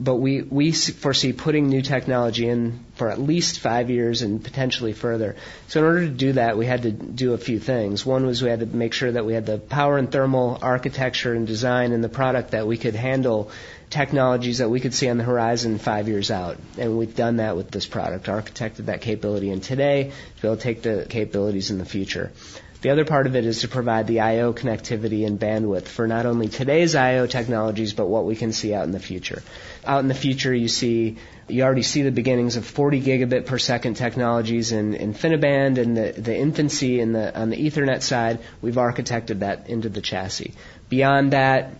but 0.00 0.16
we, 0.16 0.42
we 0.42 0.72
foresee 0.72 1.32
putting 1.32 1.68
new 1.68 1.82
technology 1.82 2.48
in 2.48 2.84
for 2.94 3.10
at 3.10 3.18
least 3.18 3.60
five 3.60 3.90
years 3.90 4.22
and 4.22 4.42
potentially 4.42 4.92
further. 4.92 5.36
So 5.68 5.80
in 5.80 5.86
order 5.86 6.00
to 6.06 6.12
do 6.12 6.32
that, 6.34 6.56
we 6.56 6.66
had 6.66 6.82
to 6.82 6.92
do 6.92 7.32
a 7.32 7.38
few 7.38 7.58
things. 7.58 8.04
One 8.06 8.26
was 8.26 8.42
we 8.42 8.50
had 8.50 8.60
to 8.60 8.66
make 8.66 8.92
sure 8.92 9.10
that 9.12 9.24
we 9.24 9.34
had 9.34 9.46
the 9.46 9.58
power 9.58 9.98
and 9.98 10.10
thermal 10.10 10.58
architecture 10.62 11.34
and 11.34 11.46
design 11.46 11.92
in 11.92 12.00
the 12.00 12.08
product 12.08 12.52
that 12.52 12.66
we 12.66 12.78
could 12.78 12.94
handle 12.94 13.50
technologies 13.90 14.58
that 14.58 14.68
we 14.68 14.80
could 14.80 14.94
see 14.94 15.08
on 15.08 15.18
the 15.18 15.24
horizon 15.24 15.78
five 15.78 16.08
years 16.08 16.30
out. 16.30 16.58
And 16.78 16.98
we've 16.98 17.14
done 17.14 17.36
that 17.36 17.56
with 17.56 17.70
this 17.70 17.86
product, 17.86 18.26
architected 18.26 18.86
that 18.86 19.00
capability 19.00 19.50
in 19.50 19.60
today 19.60 20.12
to 20.36 20.42
be 20.42 20.48
able 20.48 20.56
to 20.56 20.62
take 20.62 20.82
the 20.82 21.06
capabilities 21.08 21.70
in 21.70 21.78
the 21.78 21.84
future. 21.84 22.32
The 22.84 22.90
other 22.90 23.06
part 23.06 23.26
of 23.26 23.34
it 23.34 23.46
is 23.46 23.60
to 23.60 23.68
provide 23.68 24.06
the 24.06 24.20
I/O 24.20 24.52
connectivity 24.52 25.26
and 25.26 25.40
bandwidth 25.40 25.86
for 25.86 26.06
not 26.06 26.26
only 26.26 26.48
today's 26.48 26.94
I/O 26.94 27.26
technologies, 27.26 27.94
but 27.94 28.08
what 28.08 28.26
we 28.26 28.36
can 28.36 28.52
see 28.52 28.74
out 28.74 28.84
in 28.84 28.90
the 28.90 29.00
future. 29.00 29.42
Out 29.86 30.00
in 30.00 30.08
the 30.08 30.14
future, 30.14 30.52
you 30.52 30.68
see 30.68 31.16
you 31.48 31.62
already 31.62 31.80
see 31.80 32.02
the 32.02 32.10
beginnings 32.10 32.56
of 32.56 32.66
40 32.66 33.00
gigabit 33.00 33.46
per 33.46 33.58
second 33.58 33.94
technologies 33.94 34.70
in 34.70 34.92
InfiniBand 34.92 35.78
and 35.78 35.96
the, 35.96 36.12
the 36.12 36.36
infancy 36.36 37.00
in 37.00 37.14
the, 37.14 37.34
on 37.34 37.48
the 37.48 37.56
Ethernet 37.56 38.02
side. 38.02 38.40
We've 38.60 38.74
architected 38.74 39.38
that 39.38 39.70
into 39.70 39.88
the 39.88 40.02
chassis. 40.02 40.52
Beyond 40.90 41.32
that, 41.32 41.70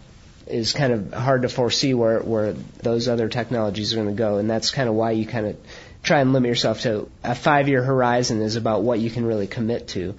is 0.46 0.72
kind 0.72 0.94
of 0.94 1.12
hard 1.12 1.42
to 1.42 1.50
foresee 1.50 1.92
where 1.92 2.20
where 2.20 2.54
those 2.82 3.08
other 3.08 3.28
technologies 3.28 3.92
are 3.92 3.96
going 3.96 4.08
to 4.08 4.14
go, 4.14 4.38
and 4.38 4.48
that's 4.48 4.70
kind 4.70 4.88
of 4.88 4.94
why 4.94 5.10
you 5.10 5.26
kind 5.26 5.48
of 5.48 5.56
try 6.02 6.20
and 6.20 6.32
limit 6.32 6.48
yourself 6.48 6.80
to 6.82 7.10
a 7.22 7.34
five 7.34 7.68
year 7.68 7.82
horizon 7.82 8.40
is 8.40 8.56
about 8.56 8.82
what 8.82 9.00
you 9.00 9.10
can 9.10 9.26
really 9.26 9.46
commit 9.46 9.88
to. 9.88 10.14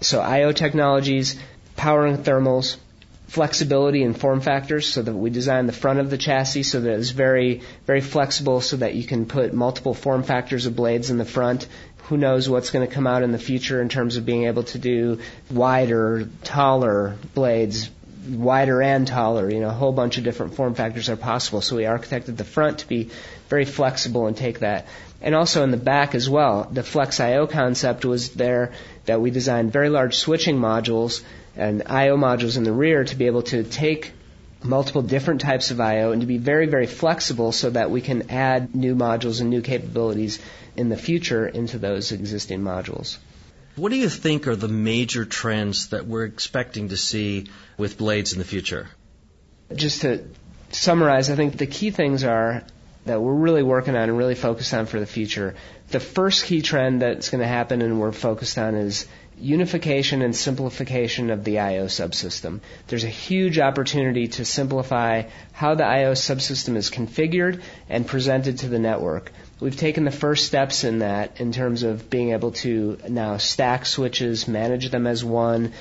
So 0.00 0.20
I/O 0.20 0.52
technologies, 0.52 1.36
power 1.76 2.06
and 2.06 2.24
thermals, 2.24 2.76
flexibility 3.28 4.02
and 4.02 4.18
form 4.18 4.40
factors 4.40 4.86
so 4.88 5.02
that 5.02 5.14
we 5.14 5.30
design 5.30 5.66
the 5.66 5.72
front 5.72 6.00
of 6.00 6.10
the 6.10 6.16
chassis 6.16 6.62
so 6.62 6.80
that 6.80 6.98
it's 6.98 7.10
very, 7.10 7.60
very 7.86 8.00
flexible 8.00 8.60
so 8.60 8.78
that 8.78 8.94
you 8.94 9.04
can 9.04 9.26
put 9.26 9.52
multiple 9.52 9.94
form 9.94 10.22
factors 10.22 10.66
of 10.66 10.74
blades 10.74 11.10
in 11.10 11.18
the 11.18 11.24
front. 11.26 11.66
Who 12.04 12.16
knows 12.16 12.48
what's 12.48 12.70
going 12.70 12.88
to 12.88 12.92
come 12.92 13.06
out 13.06 13.22
in 13.22 13.32
the 13.32 13.38
future 13.38 13.82
in 13.82 13.90
terms 13.90 14.16
of 14.16 14.24
being 14.24 14.44
able 14.44 14.62
to 14.64 14.78
do 14.78 15.20
wider, 15.50 16.26
taller 16.42 17.16
blades, 17.34 17.90
wider 18.26 18.80
and 18.80 19.06
taller. 19.06 19.50
You 19.50 19.60
know, 19.60 19.68
a 19.68 19.72
whole 19.72 19.92
bunch 19.92 20.16
of 20.16 20.24
different 20.24 20.54
form 20.54 20.74
factors 20.74 21.10
are 21.10 21.16
possible. 21.16 21.60
So 21.60 21.76
we 21.76 21.82
architected 21.82 22.38
the 22.38 22.44
front 22.44 22.78
to 22.78 22.88
be 22.88 23.10
very 23.50 23.66
flexible 23.66 24.26
and 24.26 24.34
take 24.34 24.60
that. 24.60 24.86
And 25.20 25.34
also 25.34 25.64
in 25.64 25.70
the 25.70 25.76
back 25.76 26.14
as 26.14 26.28
well. 26.30 26.68
The 26.70 26.82
Flex 26.82 27.18
IO 27.18 27.46
concept 27.46 28.04
was 28.04 28.30
there 28.30 28.72
that 29.06 29.20
we 29.20 29.30
designed 29.30 29.72
very 29.72 29.88
large 29.88 30.16
switching 30.16 30.58
modules 30.58 31.22
and 31.56 31.82
I/O 31.86 32.16
modules 32.16 32.56
in 32.56 32.62
the 32.62 32.72
rear 32.72 33.02
to 33.02 33.16
be 33.16 33.26
able 33.26 33.42
to 33.42 33.64
take 33.64 34.12
multiple 34.62 35.02
different 35.02 35.40
types 35.40 35.70
of 35.70 35.80
I/O 35.80 36.12
and 36.12 36.20
to 36.20 36.26
be 36.26 36.38
very, 36.38 36.66
very 36.66 36.86
flexible 36.86 37.52
so 37.52 37.70
that 37.70 37.90
we 37.90 38.00
can 38.00 38.30
add 38.30 38.74
new 38.74 38.94
modules 38.94 39.40
and 39.40 39.50
new 39.50 39.60
capabilities 39.60 40.38
in 40.76 40.88
the 40.88 40.96
future 40.96 41.46
into 41.46 41.78
those 41.78 42.12
existing 42.12 42.60
modules. 42.60 43.18
What 43.74 43.90
do 43.90 43.96
you 43.96 44.08
think 44.08 44.46
are 44.48 44.56
the 44.56 44.68
major 44.68 45.24
trends 45.24 45.88
that 45.88 46.06
we're 46.06 46.24
expecting 46.24 46.88
to 46.88 46.96
see 46.96 47.46
with 47.76 47.98
blades 47.98 48.32
in 48.32 48.38
the 48.38 48.44
future? 48.44 48.88
Just 49.74 50.02
to 50.02 50.24
summarize, 50.70 51.30
I 51.30 51.36
think 51.36 51.56
the 51.56 51.66
key 51.66 51.90
things 51.90 52.24
are 52.24 52.64
that 53.08 53.20
we're 53.20 53.34
really 53.34 53.62
working 53.62 53.96
on 53.96 54.08
and 54.08 54.16
really 54.16 54.34
focused 54.34 54.72
on 54.72 54.86
for 54.86 55.00
the 55.00 55.06
future. 55.06 55.54
The 55.90 56.00
first 56.00 56.44
key 56.44 56.62
trend 56.62 57.02
that's 57.02 57.30
going 57.30 57.42
to 57.42 57.46
happen 57.46 57.82
and 57.82 58.00
we're 58.00 58.12
focused 58.12 58.56
on 58.56 58.74
is 58.74 59.06
unification 59.40 60.22
and 60.22 60.34
simplification 60.34 61.30
of 61.30 61.44
the 61.44 61.60
I/O 61.60 61.84
subsystem. 61.86 62.60
There's 62.88 63.04
a 63.04 63.08
huge 63.08 63.58
opportunity 63.58 64.28
to 64.28 64.44
simplify 64.44 65.24
how 65.52 65.74
the 65.74 65.84
I/O 65.84 66.12
subsystem 66.12 66.76
is 66.76 66.90
configured 66.90 67.62
and 67.88 68.06
presented 68.06 68.58
to 68.58 68.68
the 68.68 68.78
network. 68.78 69.32
We've 69.60 69.76
taken 69.76 70.04
the 70.04 70.10
first 70.10 70.46
steps 70.46 70.84
in 70.84 71.00
that 71.00 71.40
in 71.40 71.52
terms 71.52 71.82
of 71.82 72.10
being 72.10 72.32
able 72.32 72.52
to 72.62 72.98
now 73.08 73.36
stack 73.36 73.86
switches, 73.86 74.48
manage 74.48 74.90
them 74.90 75.06
as 75.06 75.24
one, 75.24 75.72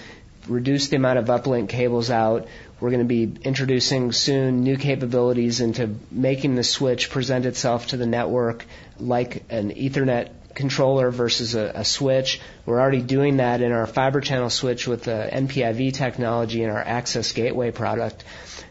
reduce 0.48 0.88
the 0.88 0.96
amount 0.96 1.19
of 1.19 1.25
uplink 1.25 1.69
cables 1.69 2.10
out. 2.10 2.48
We're 2.79 2.91
going 2.91 3.01
to 3.01 3.05
be 3.05 3.31
introducing 3.41 4.12
soon 4.12 4.62
new 4.63 4.77
capabilities 4.77 5.62
into 5.62 5.96
making 6.12 6.55
the 6.55 6.63
switch 6.63 7.10
present 7.10 7.46
itself 7.46 7.88
to 7.88 7.98
the 7.98 8.05
network 8.05 8.65
like 9.00 9.43
an 9.50 9.72
Ethernet 9.72 10.29
controller 10.53 11.10
versus 11.10 11.55
a, 11.55 11.72
a, 11.75 11.86
switch. 11.86 12.39
We're 12.65 12.79
already 12.79 13.01
doing 13.01 13.38
that 13.38 13.62
in 13.62 13.72
our 13.72 13.88
fiber 13.88 14.22
channel 14.22 14.50
switch 14.50 14.88
with 14.88 15.03
the 15.03 15.29
NPIV 15.31 15.93
technology 15.93 16.63
in 16.63 16.69
our 16.69 16.81
access 16.81 17.31
gateway 17.31 17.72
product. 17.72 18.24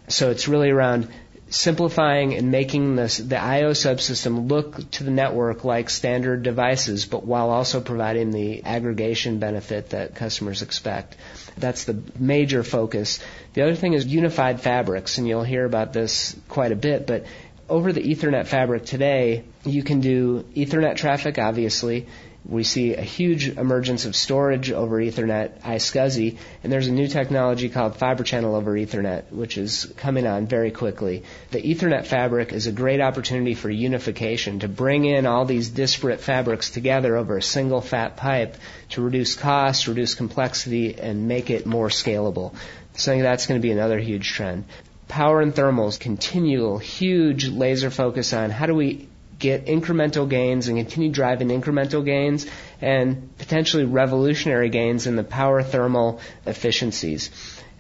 So 0.09 0.31
it's 0.31 0.49
really 0.49 0.71
around 0.71 1.09
simplifying 1.49 2.35
and 2.35 2.51
making 2.51 2.97
this, 2.97 3.19
the 3.19 3.39
I/O 3.39 3.71
subsystem 3.71 4.51
look 4.51 4.91
to 4.93 5.05
the 5.05 5.11
network 5.11 5.65
like 5.65 5.91
standard 5.91 6.43
devices, 6.43 7.07
but 7.07 7.25
while 7.25 7.51
also 7.51 7.81
providing 7.81 8.31
the 8.33 8.65
aggregation 8.65 9.39
benefit 9.39 9.91
that 9.91 10.15
customers 10.15 10.63
expect. 10.63 11.17
That's 11.57 11.85
the 11.85 12.03
major 12.19 12.63
focus. 12.63 13.21
The 13.55 13.63
other 13.63 13.75
thing 13.75 13.93
is 13.93 14.07
unified 14.07 14.61
fabrics, 14.61 15.19
and 15.19 15.29
you'll 15.29 15.45
hear 15.45 15.65
about 15.65 15.93
this 15.93 16.37
quite 16.49 16.73
a 16.73 16.77
bit, 16.77 17.07
but 17.07 17.27
over 17.69 17.93
the 17.93 18.03
Ethernet 18.03 18.47
fabric 18.47 18.85
today, 18.85 19.45
you 19.65 19.83
can 19.83 20.01
do 20.01 20.45
Ethernet 20.55 20.97
traffic, 20.97 21.39
obviously. 21.39 22.07
We 22.49 22.63
see 22.63 22.95
a 22.95 23.03
huge 23.03 23.49
emergence 23.49 24.05
of 24.05 24.15
storage 24.15 24.71
over 24.71 25.01
Ethernet, 25.01 25.61
iSCSI, 25.63 26.37
and 26.63 26.73
there's 26.73 26.87
a 26.87 26.93
new 26.93 27.09
technology 27.09 27.69
called 27.69 27.97
Fiber 27.97 28.23
Channel 28.23 28.55
over 28.55 28.73
Ethernet, 28.75 29.33
which 29.33 29.59
is 29.59 29.93
coming 29.97 30.29
on 30.29 30.47
very 30.47 30.71
quickly. 30.71 31.25
The 31.51 31.61
Ethernet 31.61 32.07
fabric 32.07 32.53
is 32.53 32.69
a 32.69 32.73
great 32.73 33.01
opportunity 33.01 33.55
for 33.55 33.69
unification, 33.69 34.61
to 34.61 34.69
bring 34.69 35.05
in 35.05 35.27
all 35.27 35.45
these 35.45 35.71
disparate 35.71 36.21
fabrics 36.21 36.71
together 36.71 37.17
over 37.17 37.37
a 37.37 37.43
single 37.43 37.81
fat 37.81 38.17
pipe 38.17 38.57
to 38.91 39.03
reduce 39.03 39.35
costs, 39.35 39.89
reduce 39.89 40.15
complexity, 40.15 40.97
and 41.01 41.27
make 41.27 41.51
it 41.51 41.67
more 41.67 41.89
scalable. 41.89 42.55
So 42.95 43.21
that's 43.21 43.47
going 43.47 43.61
to 43.61 43.63
be 43.63 43.73
another 43.73 43.99
huge 43.99 44.29
trend 44.29 44.67
power 45.09 45.41
and 45.41 45.55
thermals 45.55 46.01
continual 46.01 46.79
huge 46.79 47.49
laser 47.49 47.91
focus 47.91 48.33
on 48.33 48.51
how 48.51 48.67
do 48.67 48.75
we 48.75 49.09
get 49.39 49.67
incremental 49.67 50.29
gains 50.29 50.69
and 50.69 50.79
continue 50.79 51.11
driving 51.11 51.49
incremental 51.49 52.05
gains 52.05 52.47
and 52.81 53.37
potentially 53.39 53.85
revolutionary 53.85 54.69
gains 54.69 55.07
in 55.07 55.17
the 55.17 55.25
power 55.25 55.63
thermal 55.63 56.21
efficiencies. 56.47 57.31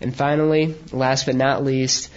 And 0.00 0.14
finally, 0.14 0.74
last 0.92 1.26
but 1.26 1.34
not 1.34 1.64
least, 1.64 2.10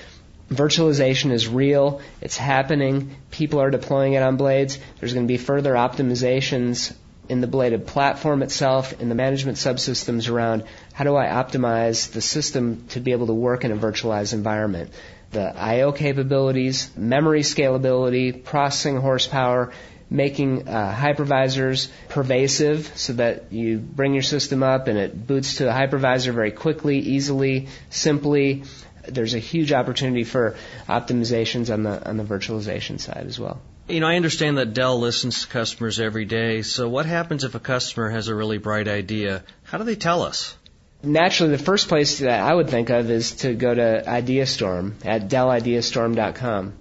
virtualization 0.52 1.32
is 1.32 1.47
real. 1.47 2.02
It's 2.21 2.38
happening. 2.38 3.15
People 3.32 3.62
are 3.62 3.71
deploying 3.71 4.13
it 4.13 4.23
on 4.23 4.36
blades. 4.36 4.78
There's 4.99 5.13
going 5.13 5.25
to 5.25 5.32
be 5.32 5.38
further 5.38 5.73
optimizations 5.73 6.93
in 7.30 7.41
the 7.41 7.47
bladed 7.47 7.86
platform 7.86 8.41
itself, 8.41 8.99
in 8.99 9.08
the 9.08 9.15
management 9.15 9.58
subsystems 9.58 10.30
around 10.30 10.63
how 10.93 11.04
do 11.04 11.15
I 11.15 11.28
optimize 11.28 12.12
the 12.12 12.21
system 12.21 12.86
to 12.89 12.99
be 12.99 13.12
able 13.12 13.28
to 13.28 13.34
work 13.34 13.63
in 13.63 13.71
a 13.71 13.78
virtualized 13.78 14.34
environment. 14.34 14.91
The 15.31 15.55
I/O 15.55 15.91
capabilities, 15.91 16.89
memory 16.97 17.41
scalability, 17.41 18.43
processing 18.43 18.97
horsepower, 18.97 19.71
making 20.09 20.67
uh, 20.67 20.95
hypervisors 20.95 21.89
pervasive 22.09 22.91
so 22.95 23.13
that 23.13 23.51
you 23.51 23.77
bring 23.77 24.13
your 24.13 24.23
system 24.23 24.63
up 24.63 24.87
and 24.87 24.97
it 24.97 25.27
boots 25.27 25.57
to 25.57 25.69
a 25.69 25.71
hypervisor 25.71 26.33
very 26.33 26.51
quickly, 26.51 26.99
easily, 26.99 27.67
simply. 27.89 28.63
There's 29.07 29.33
a 29.33 29.39
huge 29.39 29.71
opportunity 29.71 30.23
for 30.23 30.55
optimizations 30.87 31.71
on 31.71 31.83
the 31.83 32.07
on 32.07 32.17
the 32.17 32.23
virtualization 32.23 32.99
side 32.99 33.25
as 33.27 33.39
well. 33.39 33.61
You 33.87 34.01
know, 34.01 34.07
I 34.07 34.17
understand 34.17 34.59
that 34.59 34.75
Dell 34.75 34.99
listens 34.99 35.41
to 35.41 35.47
customers 35.47 35.99
every 35.99 36.25
day. 36.25 36.61
So 36.61 36.87
what 36.87 37.07
happens 37.07 37.43
if 37.43 37.55
a 37.55 37.59
customer 37.59 38.09
has 38.11 38.27
a 38.27 38.35
really 38.35 38.59
bright 38.59 38.87
idea? 38.87 39.43
How 39.63 39.79
do 39.79 39.83
they 39.83 39.95
tell 39.95 40.21
us? 40.21 40.55
Naturally, 41.01 41.55
the 41.55 41.63
first 41.63 41.88
place 41.88 42.19
that 42.19 42.41
I 42.41 42.53
would 42.53 42.69
think 42.69 42.89
of 42.89 43.09
is 43.09 43.31
to 43.38 43.53
go 43.53 43.73
to 43.73 44.03
IdeaStorm 44.05 44.93
at 45.05 45.29
DellIdeaStorm.com. 45.29 46.73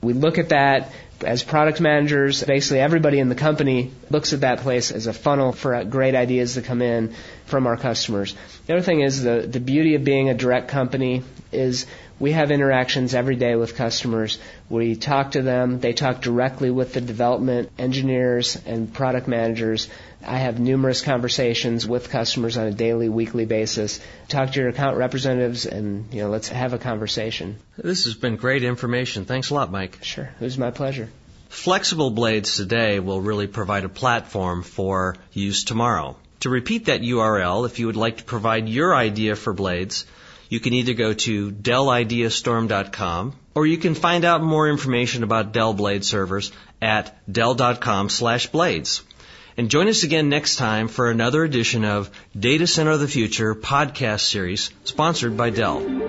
We 0.00 0.12
look 0.12 0.38
at 0.38 0.50
that 0.50 0.92
as 1.24 1.42
product 1.42 1.80
managers. 1.80 2.44
Basically, 2.44 2.78
everybody 2.80 3.18
in 3.18 3.28
the 3.28 3.34
company 3.34 3.90
looks 4.10 4.32
at 4.32 4.42
that 4.42 4.60
place 4.60 4.92
as 4.92 5.06
a 5.06 5.12
funnel 5.12 5.52
for 5.52 5.82
great 5.84 6.14
ideas 6.14 6.54
to 6.54 6.62
come 6.62 6.82
in 6.82 7.14
from 7.46 7.66
our 7.66 7.76
customers. 7.76 8.36
The 8.66 8.74
other 8.74 8.82
thing 8.82 9.00
is 9.00 9.22
the, 9.22 9.46
the 9.50 9.60
beauty 9.60 9.94
of 9.94 10.04
being 10.04 10.28
a 10.28 10.34
direct 10.34 10.68
company 10.68 11.22
is 11.50 11.86
we 12.20 12.32
have 12.32 12.50
interactions 12.50 13.14
every 13.14 13.36
day 13.36 13.56
with 13.56 13.74
customers. 13.74 14.38
We 14.68 14.94
talk 14.94 15.32
to 15.32 15.42
them. 15.42 15.80
They 15.80 15.92
talk 15.92 16.20
directly 16.20 16.70
with 16.70 16.92
the 16.92 17.00
development 17.00 17.70
engineers 17.78 18.56
and 18.66 18.92
product 18.92 19.26
managers. 19.26 19.88
I 20.26 20.38
have 20.38 20.58
numerous 20.58 21.02
conversations 21.02 21.86
with 21.86 22.10
customers 22.10 22.56
on 22.56 22.66
a 22.66 22.72
daily, 22.72 23.08
weekly 23.08 23.44
basis. 23.44 24.00
Talk 24.28 24.52
to 24.52 24.60
your 24.60 24.68
account 24.68 24.96
representatives 24.96 25.66
and, 25.66 26.12
you 26.12 26.22
know, 26.22 26.30
let's 26.30 26.48
have 26.48 26.72
a 26.72 26.78
conversation. 26.78 27.56
This 27.76 28.04
has 28.04 28.14
been 28.14 28.36
great 28.36 28.64
information. 28.64 29.24
Thanks 29.24 29.50
a 29.50 29.54
lot, 29.54 29.70
Mike. 29.70 29.98
Sure. 30.02 30.30
It 30.40 30.44
was 30.44 30.58
my 30.58 30.70
pleasure. 30.70 31.08
Flexible 31.48 32.10
blades 32.10 32.56
today 32.56 32.98
will 33.00 33.20
really 33.20 33.46
provide 33.46 33.84
a 33.84 33.88
platform 33.88 34.62
for 34.62 35.16
use 35.32 35.64
tomorrow. 35.64 36.16
To 36.40 36.50
repeat 36.50 36.86
that 36.86 37.00
URL, 37.00 37.64
if 37.66 37.78
you 37.78 37.86
would 37.86 37.96
like 37.96 38.18
to 38.18 38.24
provide 38.24 38.68
your 38.68 38.94
idea 38.94 39.36
for 39.36 39.52
blades, 39.52 40.04
you 40.48 40.60
can 40.60 40.72
either 40.74 40.94
go 40.94 41.12
to 41.12 41.50
DellIdeaStorm.com 41.50 43.34
or 43.54 43.66
you 43.66 43.78
can 43.78 43.94
find 43.94 44.24
out 44.24 44.42
more 44.42 44.68
information 44.68 45.22
about 45.22 45.52
Dell 45.52 45.74
Blade 45.74 46.04
servers 46.04 46.52
at 46.82 47.16
Dell.com 47.30 48.08
slash 48.08 48.48
blades. 48.48 49.02
And 49.56 49.70
join 49.70 49.86
us 49.86 50.02
again 50.02 50.28
next 50.28 50.56
time 50.56 50.88
for 50.88 51.10
another 51.10 51.44
edition 51.44 51.84
of 51.84 52.10
Data 52.38 52.66
Center 52.66 52.90
of 52.90 53.00
the 53.00 53.06
Future 53.06 53.54
podcast 53.54 54.20
series 54.20 54.70
sponsored 54.82 55.36
by 55.36 55.50
Dell. 55.50 56.04